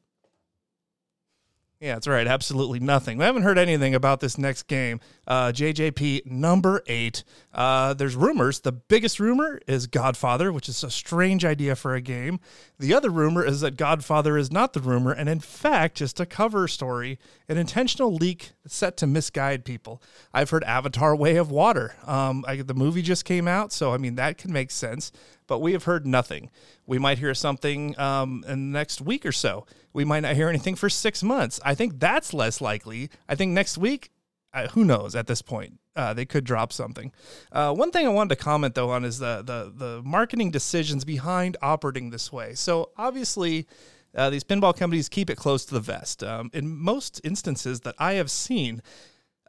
yeah, 1.83 1.95
that's 1.95 2.07
right. 2.07 2.25
Absolutely 2.25 2.79
nothing. 2.79 3.17
We 3.17 3.25
haven't 3.25 3.43
heard 3.43 3.57
anything 3.57 3.93
about 3.93 4.21
this 4.21 4.37
next 4.37 4.67
game. 4.67 5.01
Uh, 5.27 5.47
JJP 5.47 6.25
number 6.25 6.81
eight. 6.87 7.25
Uh, 7.53 7.93
there's 7.93 8.15
rumors. 8.15 8.61
The 8.61 8.71
biggest 8.71 9.19
rumor 9.19 9.59
is 9.67 9.85
Godfather, 9.87 10.53
which 10.53 10.69
is 10.69 10.81
a 10.85 10.89
strange 10.89 11.43
idea 11.43 11.75
for 11.75 11.93
a 11.93 11.99
game. 11.99 12.39
The 12.79 12.93
other 12.93 13.09
rumor 13.09 13.43
is 13.43 13.59
that 13.59 13.75
Godfather 13.75 14.37
is 14.37 14.49
not 14.49 14.71
the 14.71 14.79
rumor, 14.79 15.11
and 15.11 15.27
in 15.27 15.41
fact, 15.41 15.97
just 15.97 16.21
a 16.21 16.25
cover 16.25 16.69
story, 16.69 17.19
an 17.49 17.57
intentional 17.57 18.15
leak 18.15 18.53
set 18.65 18.95
to 18.97 19.07
misguide 19.07 19.65
people. 19.65 20.01
I've 20.33 20.51
heard 20.51 20.63
Avatar 20.63 21.13
Way 21.13 21.35
of 21.35 21.51
Water. 21.51 21.95
Um, 22.07 22.45
I, 22.47 22.55
the 22.55 22.73
movie 22.73 23.01
just 23.01 23.25
came 23.25 23.45
out, 23.45 23.73
so 23.73 23.93
I 23.93 23.97
mean, 23.97 24.15
that 24.15 24.37
can 24.37 24.53
make 24.53 24.71
sense. 24.71 25.11
But 25.53 25.59
we 25.59 25.73
have 25.73 25.83
heard 25.83 26.07
nothing. 26.07 26.49
We 26.87 26.97
might 26.97 27.19
hear 27.19 27.35
something 27.35 27.93
um, 27.99 28.43
in 28.47 28.71
the 28.71 28.79
next 28.79 29.01
week 29.01 29.23
or 29.23 29.31
so. 29.31 29.67
We 29.93 30.03
might 30.03 30.21
not 30.21 30.35
hear 30.35 30.49
anything 30.49 30.73
for 30.73 30.89
six 30.89 31.21
months. 31.21 31.59
I 31.63 31.75
think 31.75 31.99
that's 31.99 32.33
less 32.33 32.59
likely. 32.59 33.11
I 33.29 33.35
think 33.35 33.51
next 33.51 33.77
week, 33.77 34.09
uh, 34.51 34.69
who 34.69 34.83
knows 34.83 35.13
at 35.15 35.27
this 35.27 35.43
point? 35.43 35.79
Uh, 35.95 36.11
they 36.11 36.25
could 36.25 36.43
drop 36.43 36.73
something. 36.73 37.11
Uh, 37.51 37.71
one 37.71 37.91
thing 37.91 38.07
I 38.07 38.09
wanted 38.09 38.35
to 38.35 38.43
comment 38.43 38.73
though 38.73 38.89
on 38.89 39.05
is 39.05 39.19
the 39.19 39.43
the 39.45 39.71
the 39.75 40.01
marketing 40.03 40.49
decisions 40.49 41.05
behind 41.05 41.55
operating 41.61 42.09
this 42.09 42.33
way. 42.33 42.55
So 42.55 42.89
obviously, 42.97 43.67
uh, 44.15 44.31
these 44.31 44.43
pinball 44.43 44.75
companies 44.75 45.07
keep 45.07 45.29
it 45.29 45.35
close 45.35 45.65
to 45.65 45.75
the 45.75 45.81
vest. 45.81 46.23
Um, 46.23 46.49
in 46.51 46.67
most 46.67 47.21
instances 47.23 47.81
that 47.81 47.93
I 47.99 48.13
have 48.13 48.31
seen, 48.31 48.81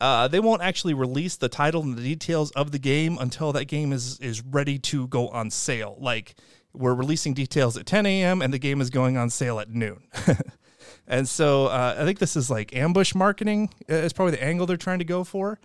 uh, 0.05 0.29
they 0.29 0.39
won't 0.39 0.61
actually 0.61 0.93
release 0.93 1.37
the 1.37 1.49
title 1.49 1.83
and 1.83 1.97
the 1.97 2.03
details 2.03 2.51
of 2.51 2.73
the 2.73 2.79
game 2.79 3.17
until 3.19 3.55
that 3.55 3.65
game 3.65 3.91
is 3.91 4.19
is 4.21 4.43
ready 4.43 4.79
to 4.79 5.07
go 5.09 5.29
on 5.29 5.51
sale. 5.51 5.97
Like 5.99 6.35
we're 6.75 6.93
releasing 6.93 7.33
details 7.33 7.79
at 7.79 7.87
10 7.87 8.05
a.m. 8.05 8.43
and 8.43 8.53
the 8.53 8.59
game 8.59 8.83
is 8.83 8.91
going 8.91 9.17
on 9.17 9.31
sale 9.31 9.59
at 9.61 9.71
noon. 9.71 10.03
and 11.09 11.27
so 11.27 11.69
uh, 11.69 11.97
I 11.99 12.05
think 12.05 12.19
this 12.19 12.37
is 12.37 12.51
like 12.51 12.77
ambush 12.77 13.15
marketing. 13.15 13.71
Is 13.89 14.13
probably 14.13 14.33
the 14.33 14.45
angle 14.45 14.67
they're 14.67 14.77
trying 14.77 14.99
to 14.99 15.07
go 15.07 15.25
for. 15.25 15.59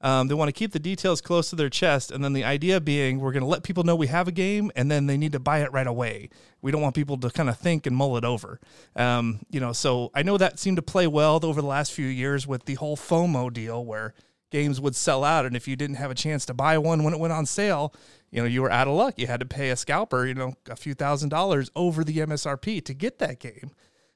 Um, 0.00 0.28
they 0.28 0.34
want 0.34 0.48
to 0.48 0.52
keep 0.52 0.72
the 0.72 0.78
details 0.78 1.20
close 1.20 1.50
to 1.50 1.56
their 1.56 1.68
chest, 1.68 2.12
and 2.12 2.22
then 2.22 2.32
the 2.32 2.44
idea 2.44 2.80
being 2.80 3.18
we're 3.18 3.32
going 3.32 3.42
to 3.42 3.48
let 3.48 3.64
people 3.64 3.82
know 3.82 3.96
we 3.96 4.06
have 4.06 4.28
a 4.28 4.32
game, 4.32 4.70
and 4.76 4.90
then 4.90 5.06
they 5.06 5.16
need 5.16 5.32
to 5.32 5.40
buy 5.40 5.60
it 5.60 5.72
right 5.72 5.86
away. 5.86 6.30
We 6.62 6.70
don't 6.70 6.82
want 6.82 6.94
people 6.94 7.16
to 7.18 7.30
kind 7.30 7.48
of 7.48 7.58
think 7.58 7.86
and 7.86 7.96
mull 7.96 8.16
it 8.16 8.24
over. 8.24 8.60
Um, 8.94 9.40
you 9.50 9.58
know, 9.58 9.72
so 9.72 10.10
I 10.14 10.22
know 10.22 10.38
that 10.38 10.58
seemed 10.58 10.76
to 10.76 10.82
play 10.82 11.06
well 11.08 11.40
over 11.42 11.60
the 11.60 11.66
last 11.66 11.92
few 11.92 12.06
years 12.06 12.46
with 12.46 12.64
the 12.66 12.74
whole 12.74 12.96
FOMO 12.96 13.52
deal, 13.52 13.84
where 13.84 14.14
games 14.50 14.80
would 14.80 14.94
sell 14.94 15.24
out, 15.24 15.44
and 15.44 15.56
if 15.56 15.66
you 15.66 15.74
didn't 15.74 15.96
have 15.96 16.12
a 16.12 16.14
chance 16.14 16.46
to 16.46 16.54
buy 16.54 16.78
one 16.78 17.02
when 17.02 17.12
it 17.12 17.20
went 17.20 17.32
on 17.32 17.44
sale, 17.44 17.92
you 18.30 18.40
know, 18.40 18.46
you 18.46 18.62
were 18.62 18.70
out 18.70 18.86
of 18.86 18.94
luck. 18.94 19.14
You 19.16 19.26
had 19.26 19.40
to 19.40 19.46
pay 19.46 19.70
a 19.70 19.76
scalper, 19.76 20.26
you 20.26 20.34
know, 20.34 20.54
a 20.70 20.76
few 20.76 20.94
thousand 20.94 21.30
dollars 21.30 21.70
over 21.74 22.04
the 22.04 22.18
MSRP 22.18 22.84
to 22.84 22.94
get 22.94 23.18
that 23.18 23.40
game. 23.40 23.72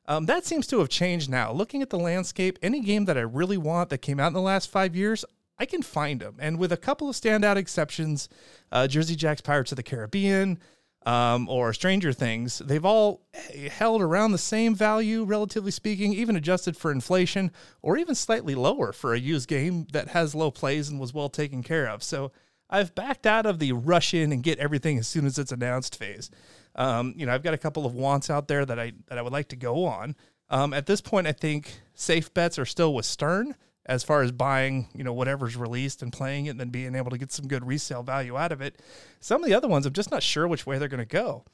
Um, 0.06 0.26
that 0.26 0.44
seems 0.44 0.66
to 0.68 0.80
have 0.80 0.88
changed 0.88 1.30
now. 1.30 1.52
Looking 1.52 1.80
at 1.80 1.90
the 1.90 1.98
landscape, 1.98 2.58
any 2.62 2.80
game 2.80 3.04
that 3.06 3.16
I 3.16 3.22
really 3.22 3.56
want 3.56 3.88
that 3.90 3.98
came 3.98 4.18
out 4.18 4.28
in 4.28 4.32
the 4.32 4.40
last 4.40 4.70
five 4.70 4.96
years, 4.96 5.24
I 5.58 5.66
can 5.66 5.82
find 5.82 6.20
them. 6.20 6.36
And 6.38 6.58
with 6.58 6.72
a 6.72 6.76
couple 6.76 7.08
of 7.08 7.16
standout 7.16 7.56
exceptions, 7.56 8.28
uh, 8.70 8.86
Jersey 8.86 9.16
Jack's 9.16 9.40
Pirates 9.40 9.72
of 9.72 9.76
the 9.76 9.82
Caribbean 9.82 10.58
um, 11.04 11.48
or 11.48 11.72
Stranger 11.72 12.12
Things, 12.12 12.58
they've 12.58 12.84
all 12.84 13.22
held 13.70 14.02
around 14.02 14.32
the 14.32 14.38
same 14.38 14.74
value, 14.74 15.24
relatively 15.24 15.70
speaking, 15.70 16.14
even 16.14 16.36
adjusted 16.36 16.76
for 16.76 16.90
inflation, 16.90 17.52
or 17.80 17.96
even 17.96 18.14
slightly 18.14 18.54
lower 18.54 18.92
for 18.92 19.14
a 19.14 19.20
used 19.20 19.48
game 19.48 19.86
that 19.92 20.08
has 20.08 20.34
low 20.34 20.50
plays 20.50 20.88
and 20.88 20.98
was 20.98 21.14
well 21.14 21.28
taken 21.28 21.62
care 21.62 21.88
of. 21.88 22.02
So 22.02 22.32
I've 22.70 22.94
backed 22.94 23.26
out 23.26 23.46
of 23.46 23.58
the 23.58 23.72
rush 23.72 24.14
in 24.14 24.32
and 24.32 24.42
get 24.42 24.58
everything 24.58 24.98
as 24.98 25.06
soon 25.06 25.26
as 25.26 25.38
it's 25.38 25.52
announced 25.52 25.96
phase. 25.96 26.30
Um, 26.74 27.12
you 27.16 27.26
know, 27.26 27.34
I've 27.34 27.42
got 27.42 27.54
a 27.54 27.58
couple 27.58 27.84
of 27.84 27.94
wants 27.94 28.30
out 28.30 28.48
there 28.48 28.64
that 28.64 28.78
I 28.78 28.92
that 29.08 29.18
I 29.18 29.22
would 29.22 29.32
like 29.32 29.48
to 29.48 29.56
go 29.56 29.84
on. 29.84 30.16
Um, 30.48 30.72
at 30.72 30.86
this 30.86 31.00
point, 31.00 31.26
I 31.26 31.32
think 31.32 31.80
safe 31.94 32.32
bets 32.32 32.58
are 32.58 32.64
still 32.64 32.94
with 32.94 33.04
Stern 33.04 33.54
as 33.86 34.04
far 34.04 34.22
as 34.22 34.30
buying, 34.30 34.88
you 34.94 35.02
know, 35.02 35.12
whatever's 35.12 35.56
released 35.56 36.02
and 36.02 36.12
playing 36.12 36.46
it 36.46 36.50
and 36.50 36.60
then 36.60 36.70
being 36.70 36.94
able 36.94 37.10
to 37.10 37.18
get 37.18 37.32
some 37.32 37.48
good 37.48 37.66
resale 37.66 38.02
value 38.02 38.36
out 38.36 38.52
of 38.52 38.60
it. 38.60 38.80
Some 39.20 39.42
of 39.42 39.48
the 39.48 39.54
other 39.54 39.68
ones, 39.68 39.86
I'm 39.86 39.92
just 39.92 40.10
not 40.10 40.22
sure 40.22 40.46
which 40.46 40.66
way 40.66 40.78
they're 40.78 40.88
going 40.88 40.98
to 40.98 41.04
go. 41.04 41.44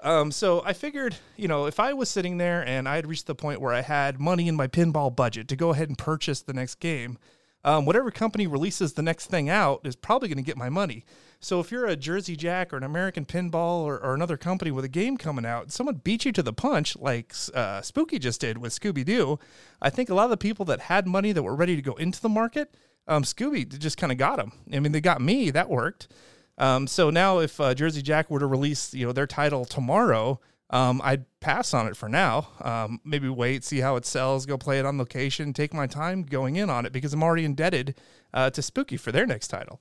Um, 0.00 0.30
so 0.30 0.62
I 0.64 0.72
figured, 0.72 1.16
you 1.36 1.48
know, 1.48 1.66
if 1.66 1.80
I 1.80 1.92
was 1.92 2.08
sitting 2.08 2.38
there 2.38 2.64
and 2.64 2.88
I 2.88 2.96
had 2.96 3.06
reached 3.06 3.26
the 3.26 3.34
point 3.34 3.60
where 3.60 3.74
I 3.74 3.82
had 3.82 4.20
money 4.20 4.48
in 4.48 4.54
my 4.54 4.68
pinball 4.68 5.14
budget 5.14 5.48
to 5.48 5.56
go 5.56 5.70
ahead 5.70 5.88
and 5.88 5.98
purchase 5.98 6.40
the 6.40 6.52
next 6.52 6.76
game, 6.76 7.18
um, 7.64 7.84
whatever 7.84 8.10
company 8.10 8.46
releases 8.46 8.92
the 8.92 9.02
next 9.02 9.26
thing 9.26 9.48
out 9.48 9.80
is 9.84 9.96
probably 9.96 10.28
going 10.28 10.36
to 10.38 10.42
get 10.42 10.56
my 10.56 10.68
money. 10.68 11.04
So 11.40 11.60
if 11.60 11.70
you're 11.70 11.86
a 11.86 11.94
Jersey 11.94 12.34
Jack 12.34 12.72
or 12.72 12.76
an 12.76 12.82
American 12.82 13.24
Pinball 13.24 13.82
or, 13.82 13.98
or 13.98 14.14
another 14.14 14.36
company 14.36 14.72
with 14.72 14.84
a 14.84 14.88
game 14.88 15.16
coming 15.16 15.46
out, 15.46 15.70
someone 15.70 16.00
beat 16.02 16.24
you 16.24 16.32
to 16.32 16.42
the 16.42 16.52
punch 16.52 16.96
like 16.96 17.32
uh, 17.54 17.80
Spooky 17.80 18.18
just 18.18 18.40
did 18.40 18.58
with 18.58 18.78
Scooby 18.78 19.04
Doo. 19.04 19.38
I 19.80 19.88
think 19.90 20.10
a 20.10 20.14
lot 20.14 20.24
of 20.24 20.30
the 20.30 20.36
people 20.36 20.64
that 20.66 20.80
had 20.80 21.06
money 21.06 21.30
that 21.30 21.42
were 21.42 21.54
ready 21.54 21.76
to 21.76 21.82
go 21.82 21.94
into 21.94 22.20
the 22.20 22.28
market, 22.28 22.74
um, 23.06 23.22
Scooby 23.22 23.78
just 23.78 23.96
kind 23.96 24.10
of 24.10 24.18
got 24.18 24.36
them. 24.36 24.52
I 24.72 24.80
mean, 24.80 24.92
they 24.92 25.00
got 25.00 25.20
me. 25.20 25.50
That 25.50 25.68
worked. 25.68 26.08
Um, 26.58 26.88
so 26.88 27.08
now, 27.10 27.38
if 27.38 27.60
uh, 27.60 27.72
Jersey 27.72 28.02
Jack 28.02 28.30
were 28.30 28.40
to 28.40 28.46
release, 28.46 28.92
you 28.92 29.06
know, 29.06 29.12
their 29.12 29.28
title 29.28 29.64
tomorrow, 29.64 30.40
um, 30.70 31.00
I'd 31.04 31.24
pass 31.40 31.72
on 31.72 31.86
it 31.86 31.96
for 31.96 32.08
now. 32.08 32.48
Um, 32.60 33.00
maybe 33.04 33.28
wait, 33.28 33.64
see 33.64 33.78
how 33.78 33.96
it 33.96 34.04
sells, 34.04 34.44
go 34.44 34.58
play 34.58 34.78
it 34.78 34.84
on 34.84 34.98
location, 34.98 35.52
take 35.52 35.72
my 35.72 35.86
time 35.86 36.24
going 36.24 36.56
in 36.56 36.68
on 36.68 36.84
it 36.84 36.92
because 36.92 37.12
I'm 37.14 37.22
already 37.22 37.44
indebted 37.44 37.94
uh, 38.34 38.50
to 38.50 38.60
Spooky 38.60 38.96
for 38.96 39.12
their 39.12 39.24
next 39.24 39.48
title. 39.48 39.80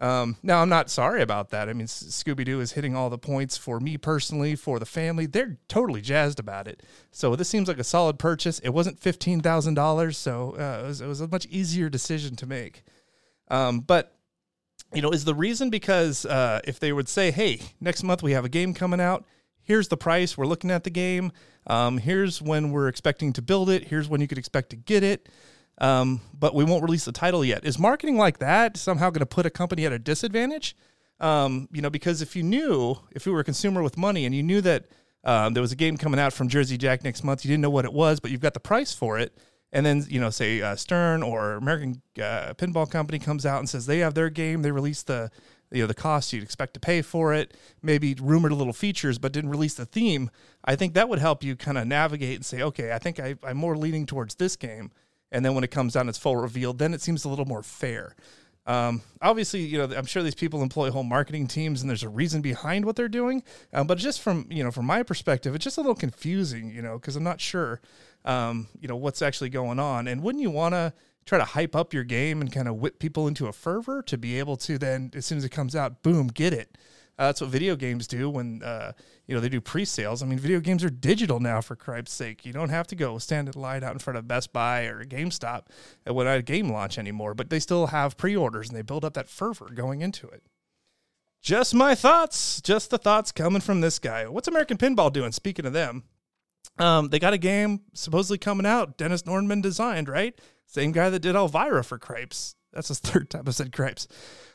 Um, 0.00 0.36
now, 0.44 0.62
I'm 0.62 0.68
not 0.68 0.90
sorry 0.90 1.22
about 1.22 1.50
that. 1.50 1.68
I 1.68 1.72
mean, 1.72 1.88
Scooby 1.88 2.44
Doo 2.44 2.60
is 2.60 2.72
hitting 2.72 2.94
all 2.94 3.10
the 3.10 3.18
points 3.18 3.56
for 3.56 3.80
me 3.80 3.96
personally, 3.96 4.54
for 4.54 4.78
the 4.78 4.86
family. 4.86 5.26
They're 5.26 5.58
totally 5.66 6.00
jazzed 6.00 6.38
about 6.38 6.68
it. 6.68 6.84
So 7.10 7.34
this 7.34 7.48
seems 7.48 7.66
like 7.66 7.78
a 7.78 7.84
solid 7.84 8.18
purchase. 8.18 8.60
It 8.60 8.68
wasn't 8.70 9.00
fifteen 9.00 9.40
thousand 9.40 9.74
dollars, 9.74 10.16
so 10.16 10.54
uh, 10.58 10.84
it, 10.84 10.86
was, 10.86 11.00
it, 11.00 11.06
was, 11.06 11.20
a 11.20 11.28
much 11.28 11.46
easier 11.46 11.88
decision 11.88 12.36
to 12.36 12.46
make. 12.46 12.84
Um, 13.48 13.80
but 13.80 14.14
you 14.94 15.02
know, 15.02 15.10
is 15.10 15.24
the 15.24 15.34
reason 15.34 15.68
because 15.68 16.24
uh, 16.24 16.60
if 16.64 16.78
they 16.78 16.92
would 16.92 17.08
say, 17.08 17.32
"Hey, 17.32 17.60
next 17.80 18.04
month 18.04 18.22
we 18.22 18.32
have 18.32 18.44
a 18.44 18.48
game 18.48 18.74
coming 18.74 19.00
out. 19.00 19.24
Here's 19.62 19.88
the 19.88 19.96
price. 19.96 20.38
We're 20.38 20.46
looking 20.46 20.70
at 20.70 20.84
the 20.84 20.90
game. 20.90 21.32
Um, 21.66 21.98
here's 21.98 22.40
when 22.40 22.70
we're 22.70 22.88
expecting 22.88 23.32
to 23.34 23.42
build 23.42 23.68
it. 23.68 23.88
Here's 23.88 24.08
when 24.08 24.20
you 24.20 24.28
could 24.28 24.38
expect 24.38 24.70
to 24.70 24.76
get 24.76 25.02
it." 25.02 25.28
Um, 25.80 26.20
but 26.38 26.54
we 26.54 26.64
won't 26.64 26.82
release 26.82 27.04
the 27.04 27.12
title 27.12 27.44
yet. 27.44 27.64
Is 27.64 27.78
marketing 27.78 28.16
like 28.16 28.38
that 28.38 28.76
somehow 28.76 29.10
going 29.10 29.20
to 29.20 29.26
put 29.26 29.46
a 29.46 29.50
company 29.50 29.86
at 29.86 29.92
a 29.92 29.98
disadvantage? 29.98 30.76
Um, 31.20 31.68
you 31.72 31.82
know, 31.82 31.90
because 31.90 32.22
if 32.22 32.36
you 32.36 32.42
knew, 32.42 32.96
if 33.12 33.26
you 33.26 33.32
were 33.32 33.40
a 33.40 33.44
consumer 33.44 33.82
with 33.82 33.96
money 33.96 34.24
and 34.24 34.34
you 34.34 34.42
knew 34.42 34.60
that 34.60 34.86
um, 35.24 35.54
there 35.54 35.60
was 35.60 35.72
a 35.72 35.76
game 35.76 35.96
coming 35.96 36.20
out 36.20 36.32
from 36.32 36.48
Jersey 36.48 36.78
Jack 36.78 37.02
next 37.02 37.24
month, 37.24 37.44
you 37.44 37.48
didn't 37.48 37.62
know 37.62 37.70
what 37.70 37.84
it 37.84 37.92
was, 37.92 38.20
but 38.20 38.30
you've 38.30 38.40
got 38.40 38.54
the 38.54 38.60
price 38.60 38.92
for 38.92 39.18
it. 39.18 39.36
And 39.72 39.84
then, 39.84 40.06
you 40.08 40.20
know, 40.20 40.30
say 40.30 40.62
uh, 40.62 40.76
Stern 40.76 41.22
or 41.22 41.54
American 41.54 42.00
uh, 42.16 42.54
Pinball 42.54 42.90
Company 42.90 43.18
comes 43.18 43.44
out 43.44 43.58
and 43.58 43.68
says 43.68 43.86
they 43.86 43.98
have 43.98 44.14
their 44.14 44.30
game, 44.30 44.62
they 44.62 44.70
release 44.70 45.02
the, 45.02 45.30
you 45.70 45.82
know, 45.82 45.86
the 45.86 45.94
cost 45.94 46.32
you'd 46.32 46.42
expect 46.42 46.72
to 46.74 46.80
pay 46.80 47.02
for 47.02 47.34
it, 47.34 47.54
maybe 47.82 48.14
rumored 48.14 48.52
a 48.52 48.54
little 48.54 48.72
features, 48.72 49.18
but 49.18 49.32
didn't 49.32 49.50
release 49.50 49.74
the 49.74 49.84
theme. 49.84 50.30
I 50.64 50.74
think 50.76 50.94
that 50.94 51.08
would 51.08 51.18
help 51.18 51.44
you 51.44 51.54
kind 51.56 51.76
of 51.76 51.86
navigate 51.86 52.36
and 52.36 52.46
say, 52.46 52.62
okay, 52.62 52.92
I 52.92 52.98
think 52.98 53.20
I, 53.20 53.34
I'm 53.42 53.58
more 53.58 53.76
leaning 53.76 54.06
towards 54.06 54.36
this 54.36 54.56
game 54.56 54.90
and 55.30 55.44
then 55.44 55.54
when 55.54 55.64
it 55.64 55.70
comes 55.70 55.94
down, 55.94 56.08
it's 56.08 56.18
full 56.18 56.36
revealed. 56.36 56.78
Then 56.78 56.94
it 56.94 57.00
seems 57.00 57.24
a 57.24 57.28
little 57.28 57.44
more 57.44 57.62
fair. 57.62 58.14
Um, 58.66 59.00
obviously, 59.22 59.60
you 59.60 59.78
know, 59.78 59.96
I'm 59.96 60.04
sure 60.04 60.22
these 60.22 60.34
people 60.34 60.62
employ 60.62 60.90
whole 60.90 61.02
marketing 61.02 61.46
teams, 61.46 61.80
and 61.80 61.88
there's 61.88 62.02
a 62.02 62.08
reason 62.08 62.42
behind 62.42 62.84
what 62.84 62.96
they're 62.96 63.08
doing. 63.08 63.42
Um, 63.72 63.86
but 63.86 63.96
just 63.96 64.20
from 64.20 64.46
you 64.50 64.62
know, 64.62 64.70
from 64.70 64.84
my 64.84 65.02
perspective, 65.02 65.54
it's 65.54 65.64
just 65.64 65.78
a 65.78 65.80
little 65.80 65.94
confusing, 65.94 66.70
you 66.70 66.82
know, 66.82 66.98
because 66.98 67.16
I'm 67.16 67.24
not 67.24 67.40
sure, 67.40 67.80
um, 68.26 68.68
you 68.78 68.86
know, 68.86 68.96
what's 68.96 69.22
actually 69.22 69.48
going 69.48 69.78
on. 69.78 70.06
And 70.06 70.22
wouldn't 70.22 70.42
you 70.42 70.50
want 70.50 70.74
to 70.74 70.92
try 71.24 71.38
to 71.38 71.44
hype 71.44 71.74
up 71.74 71.94
your 71.94 72.04
game 72.04 72.42
and 72.42 72.52
kind 72.52 72.68
of 72.68 72.76
whip 72.76 72.98
people 72.98 73.26
into 73.26 73.46
a 73.46 73.52
fervor 73.52 74.02
to 74.02 74.18
be 74.18 74.38
able 74.38 74.56
to 74.56 74.76
then, 74.76 75.12
as 75.14 75.24
soon 75.24 75.38
as 75.38 75.44
it 75.44 75.50
comes 75.50 75.74
out, 75.74 76.02
boom, 76.02 76.28
get 76.28 76.52
it? 76.52 76.76
Uh, 77.18 77.26
that's 77.26 77.40
what 77.40 77.50
video 77.50 77.74
games 77.74 78.06
do 78.06 78.30
when 78.30 78.62
uh, 78.62 78.92
you 79.26 79.34
know 79.34 79.40
they 79.40 79.48
do 79.48 79.60
pre-sales. 79.60 80.22
I 80.22 80.26
mean, 80.26 80.38
video 80.38 80.60
games 80.60 80.84
are 80.84 80.90
digital 80.90 81.40
now. 81.40 81.60
For 81.60 81.74
Christ's 81.74 82.14
sake, 82.14 82.46
you 82.46 82.52
don't 82.52 82.68
have 82.68 82.86
to 82.88 82.96
go 82.96 83.18
stand 83.18 83.48
in 83.48 83.60
line 83.60 83.82
out 83.82 83.92
in 83.92 83.98
front 83.98 84.18
of 84.18 84.28
Best 84.28 84.52
Buy 84.52 84.82
or 84.84 85.04
GameStop 85.04 85.62
when 86.06 86.26
a 86.26 86.42
game 86.42 86.70
launch 86.70 86.96
anymore. 86.96 87.34
But 87.34 87.50
they 87.50 87.58
still 87.58 87.88
have 87.88 88.16
pre-orders 88.16 88.68
and 88.68 88.76
they 88.76 88.82
build 88.82 89.04
up 89.04 89.14
that 89.14 89.28
fervor 89.28 89.68
going 89.74 90.00
into 90.00 90.28
it. 90.28 90.42
Just 91.42 91.74
my 91.74 91.94
thoughts. 91.94 92.60
Just 92.60 92.90
the 92.90 92.98
thoughts 92.98 93.32
coming 93.32 93.60
from 93.60 93.80
this 93.80 93.98
guy. 93.98 94.26
What's 94.28 94.48
American 94.48 94.76
Pinball 94.76 95.12
doing? 95.12 95.32
Speaking 95.32 95.66
of 95.66 95.72
them, 95.72 96.04
um, 96.78 97.08
they 97.08 97.18
got 97.18 97.32
a 97.32 97.38
game 97.38 97.80
supposedly 97.94 98.38
coming 98.38 98.66
out. 98.66 98.96
Dennis 98.96 99.22
Nordman 99.22 99.62
designed, 99.62 100.08
right? 100.08 100.38
Same 100.66 100.92
guy 100.92 101.10
that 101.10 101.20
did 101.20 101.34
Elvira 101.34 101.82
for 101.82 101.98
Cripes. 101.98 102.54
That's 102.72 102.88
his 102.88 103.00
third 103.00 103.30
time 103.30 103.44
I 103.46 103.50
said 103.50 103.72
Cripes. 103.72 104.06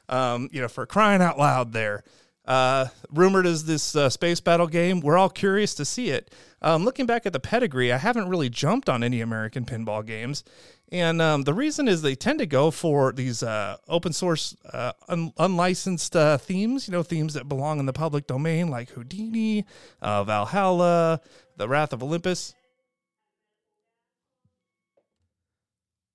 Um, 0.09 0.49
you 0.51 0.61
know, 0.61 0.67
for 0.67 0.85
crying 0.85 1.21
out 1.21 1.37
loud 1.37 1.73
there. 1.73 2.03
Uh, 2.45 2.87
rumored 3.09 3.45
as 3.45 3.63
this 3.63 3.95
uh, 3.95 4.09
space 4.09 4.41
battle 4.41 4.67
game. 4.67 4.99
We're 4.99 5.17
all 5.17 5.29
curious 5.29 5.73
to 5.75 5.85
see 5.85 6.09
it. 6.09 6.33
Um, 6.61 6.83
looking 6.83 7.05
back 7.05 7.25
at 7.25 7.31
the 7.31 7.39
pedigree, 7.39 7.91
I 7.91 7.97
haven't 7.97 8.27
really 8.27 8.49
jumped 8.49 8.89
on 8.89 9.01
any 9.01 9.21
American 9.21 9.63
pinball 9.63 10.05
games. 10.05 10.43
And 10.91 11.21
um, 11.21 11.41
the 11.43 11.53
reason 11.53 11.87
is 11.87 12.01
they 12.01 12.15
tend 12.15 12.39
to 12.39 12.45
go 12.45 12.69
for 12.69 13.11
these 13.13 13.41
uh, 13.43 13.77
open 13.87 14.13
source, 14.13 14.55
uh, 14.71 14.91
un- 15.07 15.33
unlicensed 15.37 16.15
uh, 16.15 16.37
themes, 16.37 16.87
you 16.87 16.91
know, 16.91 17.01
themes 17.01 17.33
that 17.33 17.49
belong 17.49 17.79
in 17.79 17.85
the 17.85 17.93
public 17.93 18.27
domain, 18.27 18.67
like 18.67 18.89
Houdini, 18.89 19.65
uh, 20.01 20.23
Valhalla, 20.23 21.19
The 21.57 21.67
Wrath 21.67 21.93
of 21.93 22.03
Olympus. 22.03 22.53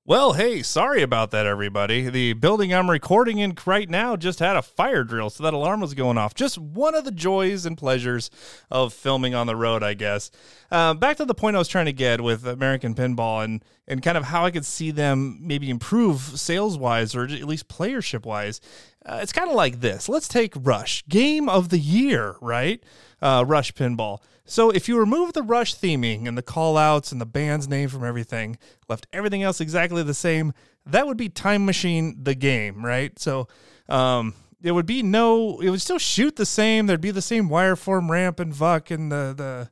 Well, 0.08 0.32
hey, 0.32 0.62
sorry 0.62 1.02
about 1.02 1.32
that, 1.32 1.44
everybody. 1.44 2.08
The 2.08 2.32
building 2.32 2.72
I'm 2.72 2.88
recording 2.88 3.40
in 3.40 3.54
right 3.66 3.90
now 3.90 4.16
just 4.16 4.38
had 4.38 4.56
a 4.56 4.62
fire 4.62 5.04
drill, 5.04 5.28
so 5.28 5.44
that 5.44 5.52
alarm 5.52 5.82
was 5.82 5.92
going 5.92 6.16
off. 6.16 6.32
Just 6.32 6.56
one 6.56 6.94
of 6.94 7.04
the 7.04 7.10
joys 7.10 7.66
and 7.66 7.76
pleasures 7.76 8.30
of 8.70 8.94
filming 8.94 9.34
on 9.34 9.46
the 9.46 9.54
road, 9.54 9.82
I 9.82 9.92
guess. 9.92 10.30
Uh, 10.70 10.94
back 10.94 11.18
to 11.18 11.26
the 11.26 11.34
point 11.34 11.56
I 11.56 11.58
was 11.58 11.68
trying 11.68 11.84
to 11.84 11.92
get 11.92 12.22
with 12.22 12.46
American 12.46 12.94
Pinball 12.94 13.44
and, 13.44 13.62
and 13.86 14.02
kind 14.02 14.16
of 14.16 14.24
how 14.24 14.46
I 14.46 14.50
could 14.50 14.64
see 14.64 14.92
them 14.92 15.40
maybe 15.42 15.68
improve 15.68 16.20
sales 16.20 16.78
wise 16.78 17.14
or 17.14 17.24
at 17.24 17.44
least 17.44 17.68
playership 17.68 18.24
wise. 18.24 18.62
Uh, 19.04 19.18
it's 19.20 19.34
kind 19.34 19.50
of 19.50 19.56
like 19.56 19.80
this. 19.80 20.08
Let's 20.08 20.26
take 20.26 20.54
Rush, 20.56 21.06
game 21.06 21.50
of 21.50 21.68
the 21.68 21.78
year, 21.78 22.36
right? 22.40 22.82
Uh, 23.20 23.44
Rush 23.46 23.74
Pinball. 23.74 24.20
So 24.49 24.71
if 24.71 24.88
you 24.88 24.99
remove 24.99 25.35
the 25.35 25.43
Rush 25.43 25.75
theming 25.75 26.26
and 26.26 26.37
the 26.37 26.43
call 26.43 26.76
outs 26.76 27.12
and 27.12 27.21
the 27.21 27.26
band's 27.26 27.69
name 27.69 27.88
from 27.88 28.05
everything, 28.05 28.59
left 28.88 29.07
everything 29.12 29.43
else 29.43 29.61
exactly 29.61 30.02
the 30.02 30.14
same, 30.14 30.52
that 30.87 31.07
would 31.07 31.19
be 31.19 31.28
Time 31.28 31.67
Machine 31.67 32.19
the 32.23 32.35
game, 32.35 32.85
right? 32.85 33.17
So 33.19 33.49
um, 33.88 34.35
it 34.62 34.73
would 34.73 34.87
be 34.87 35.02
no, 35.02 35.61
it 35.61 35.71
would 35.71 35.83
still 35.83 35.99
shoot 35.99 36.37
the 36.37 36.47
same. 36.47 36.87
There'd 36.87 37.00
be 37.00 37.11
the 37.11 37.23
same 37.23 37.49
wireform 37.49 38.11
ramp 38.11 38.40
and 38.40 38.52
VUK 38.52 38.90
and 38.90 39.12
the 39.12 39.35
the 39.37 39.71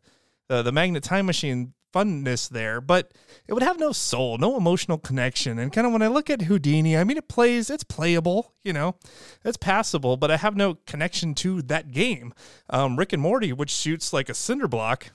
the, 0.48 0.62
the 0.62 0.72
magnet 0.72 1.02
time 1.02 1.26
machine 1.26 1.72
funness 1.96 2.48
there, 2.48 2.80
but 2.80 3.12
it 3.48 3.54
would 3.54 3.62
have 3.62 3.78
no 3.78 3.92
soul, 3.92 4.38
no 4.38 4.56
emotional 4.56 4.98
connection. 4.98 5.58
And 5.58 5.72
kind 5.72 5.86
of 5.86 5.92
when 5.92 6.02
I 6.02 6.08
look 6.08 6.28
at 6.28 6.42
Houdini, 6.42 6.96
I 6.96 7.04
mean, 7.04 7.16
it 7.16 7.28
plays, 7.28 7.70
it's 7.70 7.84
playable, 7.84 8.52
you 8.64 8.72
know, 8.72 8.96
it's 9.44 9.56
passable, 9.56 10.16
but 10.16 10.30
I 10.30 10.36
have 10.36 10.56
no 10.56 10.74
connection 10.86 11.34
to 11.36 11.62
that 11.62 11.92
game. 11.92 12.34
Um, 12.68 12.96
Rick 12.96 13.12
and 13.12 13.22
Morty, 13.22 13.52
which 13.52 13.70
shoots 13.70 14.12
like 14.12 14.28
a 14.28 14.34
cinder 14.34 14.68
block, 14.68 15.10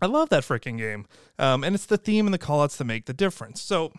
I 0.00 0.06
love 0.06 0.30
that 0.30 0.42
freaking 0.42 0.78
game. 0.78 1.06
Um, 1.38 1.62
and 1.62 1.74
it's 1.74 1.86
the 1.86 1.98
theme 1.98 2.26
and 2.26 2.34
the 2.34 2.38
callouts 2.38 2.76
that 2.78 2.84
make 2.84 3.06
the 3.06 3.12
difference. 3.12 3.62
So, 3.62 3.92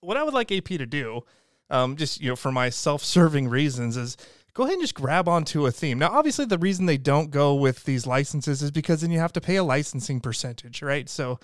what 0.00 0.16
I 0.16 0.22
would 0.22 0.34
like 0.34 0.52
AP 0.52 0.66
to 0.66 0.86
do, 0.86 1.22
um, 1.70 1.96
just 1.96 2.20
you 2.20 2.28
know, 2.28 2.36
for 2.36 2.52
my 2.52 2.70
self-serving 2.70 3.48
reasons, 3.48 3.96
is 3.96 4.16
go 4.54 4.64
ahead 4.64 4.74
and 4.74 4.82
just 4.82 4.94
grab 4.94 5.28
onto 5.28 5.66
a 5.66 5.70
theme. 5.70 5.98
Now, 5.98 6.10
obviously, 6.10 6.44
the 6.44 6.58
reason 6.58 6.86
they 6.86 6.98
don't 6.98 7.30
go 7.30 7.54
with 7.54 7.84
these 7.84 8.06
licenses 8.06 8.62
is 8.62 8.70
because 8.70 9.00
then 9.00 9.10
you 9.10 9.18
have 9.18 9.32
to 9.34 9.40
pay 9.40 9.56
a 9.56 9.64
licensing 9.64 10.20
percentage, 10.20 10.82
right? 10.82 11.08
So 11.08 11.38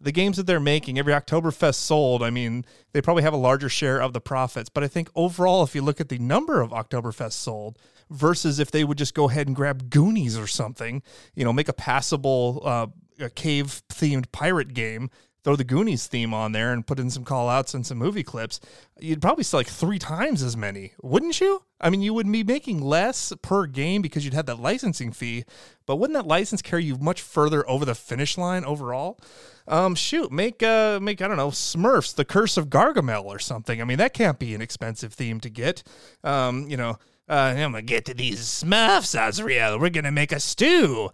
the 0.00 0.12
games 0.12 0.36
that 0.36 0.46
they're 0.46 0.58
making, 0.60 0.98
every 0.98 1.12
Oktoberfest 1.12 1.74
sold, 1.74 2.22
I 2.22 2.30
mean, 2.30 2.64
they 2.92 3.02
probably 3.02 3.22
have 3.22 3.34
a 3.34 3.38
larger 3.38 3.68
share 3.68 4.00
of 4.00 4.12
the 4.12 4.20
profits. 4.20 4.68
But 4.68 4.82
I 4.82 4.88
think 4.88 5.10
overall, 5.14 5.62
if 5.62 5.74
you 5.74 5.82
look 5.82 6.00
at 6.00 6.08
the 6.08 6.18
number 6.18 6.60
of 6.60 6.70
Oktoberfest 6.70 7.32
sold 7.32 7.78
versus 8.08 8.58
if 8.58 8.70
they 8.70 8.82
would 8.82 8.98
just 8.98 9.14
go 9.14 9.28
ahead 9.28 9.46
and 9.46 9.54
grab 9.54 9.90
Goonies 9.90 10.38
or 10.38 10.46
something, 10.46 11.02
you 11.34 11.44
know, 11.44 11.52
make 11.52 11.68
a 11.68 11.74
passable 11.74 12.62
uh, 12.64 12.86
cave 13.34 13.82
themed 13.88 14.32
pirate 14.32 14.74
game 14.74 15.10
throw 15.42 15.56
the 15.56 15.64
Goonies 15.64 16.06
theme 16.06 16.34
on 16.34 16.52
there 16.52 16.72
and 16.72 16.86
put 16.86 16.98
in 16.98 17.10
some 17.10 17.24
call 17.24 17.48
outs 17.48 17.74
and 17.74 17.86
some 17.86 17.98
movie 17.98 18.22
clips, 18.22 18.60
you'd 18.98 19.22
probably 19.22 19.44
sell 19.44 19.60
like 19.60 19.66
three 19.66 19.98
times 19.98 20.42
as 20.42 20.56
many, 20.56 20.92
wouldn't 21.02 21.40
you? 21.40 21.62
I 21.80 21.88
mean, 21.88 22.02
you 22.02 22.12
would 22.12 22.30
be 22.30 22.44
making 22.44 22.80
less 22.82 23.32
per 23.42 23.66
game 23.66 24.02
because 24.02 24.24
you'd 24.24 24.34
have 24.34 24.46
that 24.46 24.60
licensing 24.60 25.12
fee, 25.12 25.44
but 25.86 25.96
wouldn't 25.96 26.16
that 26.16 26.26
license 26.26 26.60
carry 26.60 26.84
you 26.84 26.98
much 26.98 27.22
further 27.22 27.68
over 27.68 27.84
the 27.84 27.94
finish 27.94 28.36
line 28.36 28.64
overall? 28.64 29.18
Um, 29.66 29.94
shoot, 29.94 30.32
make 30.32 30.62
uh, 30.62 30.98
make 31.00 31.22
I 31.22 31.28
don't 31.28 31.36
know, 31.36 31.50
Smurfs, 31.50 32.14
The 32.14 32.24
Curse 32.24 32.56
of 32.56 32.68
Gargamel 32.68 33.24
or 33.24 33.38
something. 33.38 33.80
I 33.80 33.84
mean, 33.84 33.98
that 33.98 34.14
can't 34.14 34.38
be 34.38 34.54
an 34.54 34.60
expensive 34.60 35.12
theme 35.12 35.40
to 35.40 35.48
get. 35.48 35.82
Um, 36.24 36.68
you 36.68 36.76
know, 36.76 36.98
uh, 37.28 37.54
I'm 37.56 37.70
gonna 37.70 37.82
get 37.82 38.06
to 38.06 38.14
these 38.14 38.40
Smurfs, 38.40 39.14
Azrael. 39.16 39.78
We're 39.78 39.90
gonna 39.90 40.10
make 40.10 40.32
a 40.32 40.40
stew. 40.40 41.10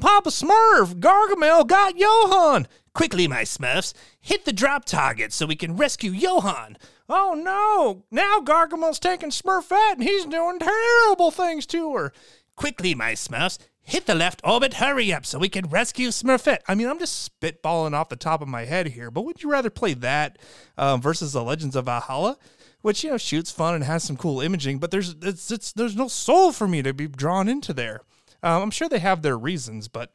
Papa 0.00 0.30
Smurf, 0.30 0.94
Gargamel 0.98 1.66
got 1.66 1.96
Johan. 1.96 2.66
Quickly, 2.94 3.28
my 3.28 3.42
Smurfs, 3.42 3.94
hit 4.20 4.44
the 4.44 4.52
drop 4.52 4.84
target 4.84 5.32
so 5.32 5.46
we 5.46 5.56
can 5.56 5.76
rescue 5.76 6.10
Johan. 6.10 6.76
Oh 7.08 7.34
no! 7.34 8.04
Now 8.10 8.40
Gargamel's 8.40 8.98
taking 8.98 9.30
Smurfette 9.30 9.94
and 9.94 10.02
he's 10.02 10.26
doing 10.26 10.58
terrible 10.58 11.30
things 11.30 11.66
to 11.66 11.94
her. 11.94 12.12
Quickly, 12.56 12.94
my 12.94 13.12
Smurfs, 13.12 13.58
hit 13.80 14.06
the 14.06 14.14
left 14.14 14.40
orbit, 14.44 14.74
hurry 14.74 15.12
up 15.12 15.24
so 15.24 15.38
we 15.38 15.48
can 15.48 15.68
rescue 15.68 16.08
Smurfette. 16.08 16.60
I 16.68 16.74
mean, 16.74 16.88
I'm 16.88 16.98
just 16.98 17.30
spitballing 17.40 17.94
off 17.94 18.08
the 18.08 18.16
top 18.16 18.42
of 18.42 18.48
my 18.48 18.64
head 18.64 18.88
here, 18.88 19.10
but 19.10 19.22
would 19.22 19.42
you 19.42 19.50
rather 19.50 19.70
play 19.70 19.94
that 19.94 20.38
um, 20.76 21.00
versus 21.00 21.32
the 21.32 21.42
Legends 21.44 21.76
of 21.76 21.86
Valhalla? 21.86 22.36
which 22.82 23.04
you 23.04 23.10
know 23.10 23.18
shoots 23.18 23.50
fun 23.50 23.74
and 23.74 23.84
has 23.84 24.02
some 24.02 24.16
cool 24.16 24.40
imaging, 24.40 24.78
but 24.78 24.90
there's 24.90 25.14
it's, 25.22 25.50
it's 25.50 25.72
there's 25.72 25.96
no 25.96 26.08
soul 26.08 26.52
for 26.52 26.66
me 26.66 26.82
to 26.82 26.94
be 26.94 27.06
drawn 27.06 27.48
into 27.48 27.72
there. 27.72 28.00
Um, 28.42 28.62
I'm 28.62 28.70
sure 28.70 28.88
they 28.88 29.00
have 29.00 29.22
their 29.22 29.36
reasons, 29.36 29.88
but 29.88 30.12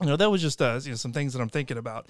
you 0.00 0.06
know 0.06 0.16
that 0.16 0.30
was 0.30 0.42
just 0.42 0.60
uh, 0.60 0.78
you 0.82 0.90
know, 0.90 0.96
some 0.96 1.12
things 1.12 1.32
that 1.32 1.40
I'm 1.40 1.48
thinking 1.48 1.78
about. 1.78 2.06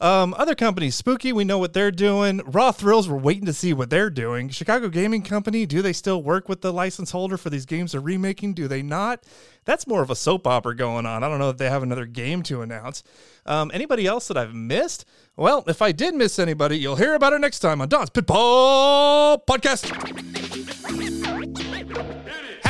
Um, 0.00 0.32
other 0.38 0.54
companies, 0.54 0.94
Spooky, 0.94 1.32
we 1.32 1.42
know 1.42 1.58
what 1.58 1.72
they're 1.72 1.90
doing. 1.90 2.40
Raw 2.46 2.70
Thrills, 2.70 3.08
we're 3.08 3.16
waiting 3.18 3.46
to 3.46 3.52
see 3.52 3.72
what 3.72 3.90
they're 3.90 4.10
doing. 4.10 4.48
Chicago 4.48 4.88
Gaming 4.88 5.22
Company, 5.22 5.66
do 5.66 5.82
they 5.82 5.92
still 5.92 6.22
work 6.22 6.48
with 6.48 6.60
the 6.60 6.72
license 6.72 7.10
holder 7.10 7.36
for 7.36 7.50
these 7.50 7.66
games 7.66 7.92
they're 7.92 8.00
remaking? 8.00 8.54
Do 8.54 8.68
they 8.68 8.80
not? 8.80 9.24
That's 9.64 9.88
more 9.88 10.00
of 10.00 10.10
a 10.10 10.14
soap 10.14 10.46
opera 10.46 10.76
going 10.76 11.04
on. 11.04 11.24
I 11.24 11.28
don't 11.28 11.40
know 11.40 11.50
if 11.50 11.56
they 11.56 11.68
have 11.68 11.82
another 11.82 12.06
game 12.06 12.44
to 12.44 12.62
announce. 12.62 13.02
Um, 13.44 13.72
anybody 13.74 14.06
else 14.06 14.28
that 14.28 14.36
I've 14.36 14.54
missed? 14.54 15.04
Well, 15.36 15.64
if 15.66 15.82
I 15.82 15.90
did 15.90 16.14
miss 16.14 16.38
anybody, 16.38 16.78
you'll 16.78 16.96
hear 16.96 17.14
about 17.14 17.32
it 17.32 17.40
next 17.40 17.58
time 17.58 17.80
on 17.80 17.88
Don's 17.88 18.10
Pinball 18.10 19.44
Podcast. 19.46 20.47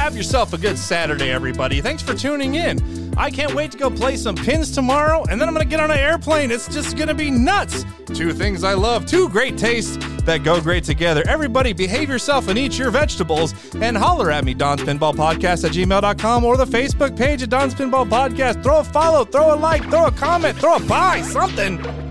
Have 0.08 0.16
yourself 0.16 0.54
a 0.54 0.56
good 0.56 0.78
Saturday, 0.78 1.30
everybody. 1.30 1.82
Thanks 1.82 2.02
for 2.02 2.14
tuning 2.14 2.54
in. 2.54 3.12
I 3.18 3.30
can't 3.30 3.52
wait 3.52 3.72
to 3.72 3.76
go 3.76 3.90
play 3.90 4.16
some 4.16 4.34
pins 4.34 4.70
tomorrow, 4.70 5.22
and 5.28 5.38
then 5.38 5.48
I'm 5.48 5.54
gonna 5.54 5.66
get 5.66 5.80
on 5.80 5.90
an 5.90 5.98
airplane. 5.98 6.50
It's 6.50 6.66
just 6.66 6.96
gonna 6.96 7.12
be 7.12 7.30
nuts. 7.30 7.84
Two 8.14 8.32
things 8.32 8.64
I 8.64 8.72
love, 8.72 9.04
two 9.04 9.28
great 9.28 9.58
tastes 9.58 9.98
that 10.24 10.44
go 10.44 10.62
great 10.62 10.84
together. 10.84 11.22
Everybody, 11.28 11.74
behave 11.74 12.08
yourself 12.08 12.48
and 12.48 12.58
eat 12.58 12.78
your 12.78 12.90
vegetables, 12.90 13.52
and 13.82 13.98
holler 13.98 14.30
at 14.30 14.46
me, 14.46 14.54
Don's 14.54 14.80
Pinball 14.80 15.14
Podcast 15.14 15.66
at 15.66 15.72
gmail.com 15.72 16.42
or 16.42 16.56
the 16.56 16.64
Facebook 16.64 17.14
page 17.14 17.42
at 17.42 17.50
Don's 17.50 17.74
Pinball 17.74 18.08
Podcast. 18.08 18.62
Throw 18.62 18.78
a 18.78 18.84
follow, 18.84 19.26
throw 19.26 19.52
a 19.52 19.56
like, 19.56 19.90
throw 19.90 20.06
a 20.06 20.12
comment, 20.12 20.56
throw 20.56 20.76
a 20.76 20.80
buy, 20.80 21.20
something. 21.20 22.07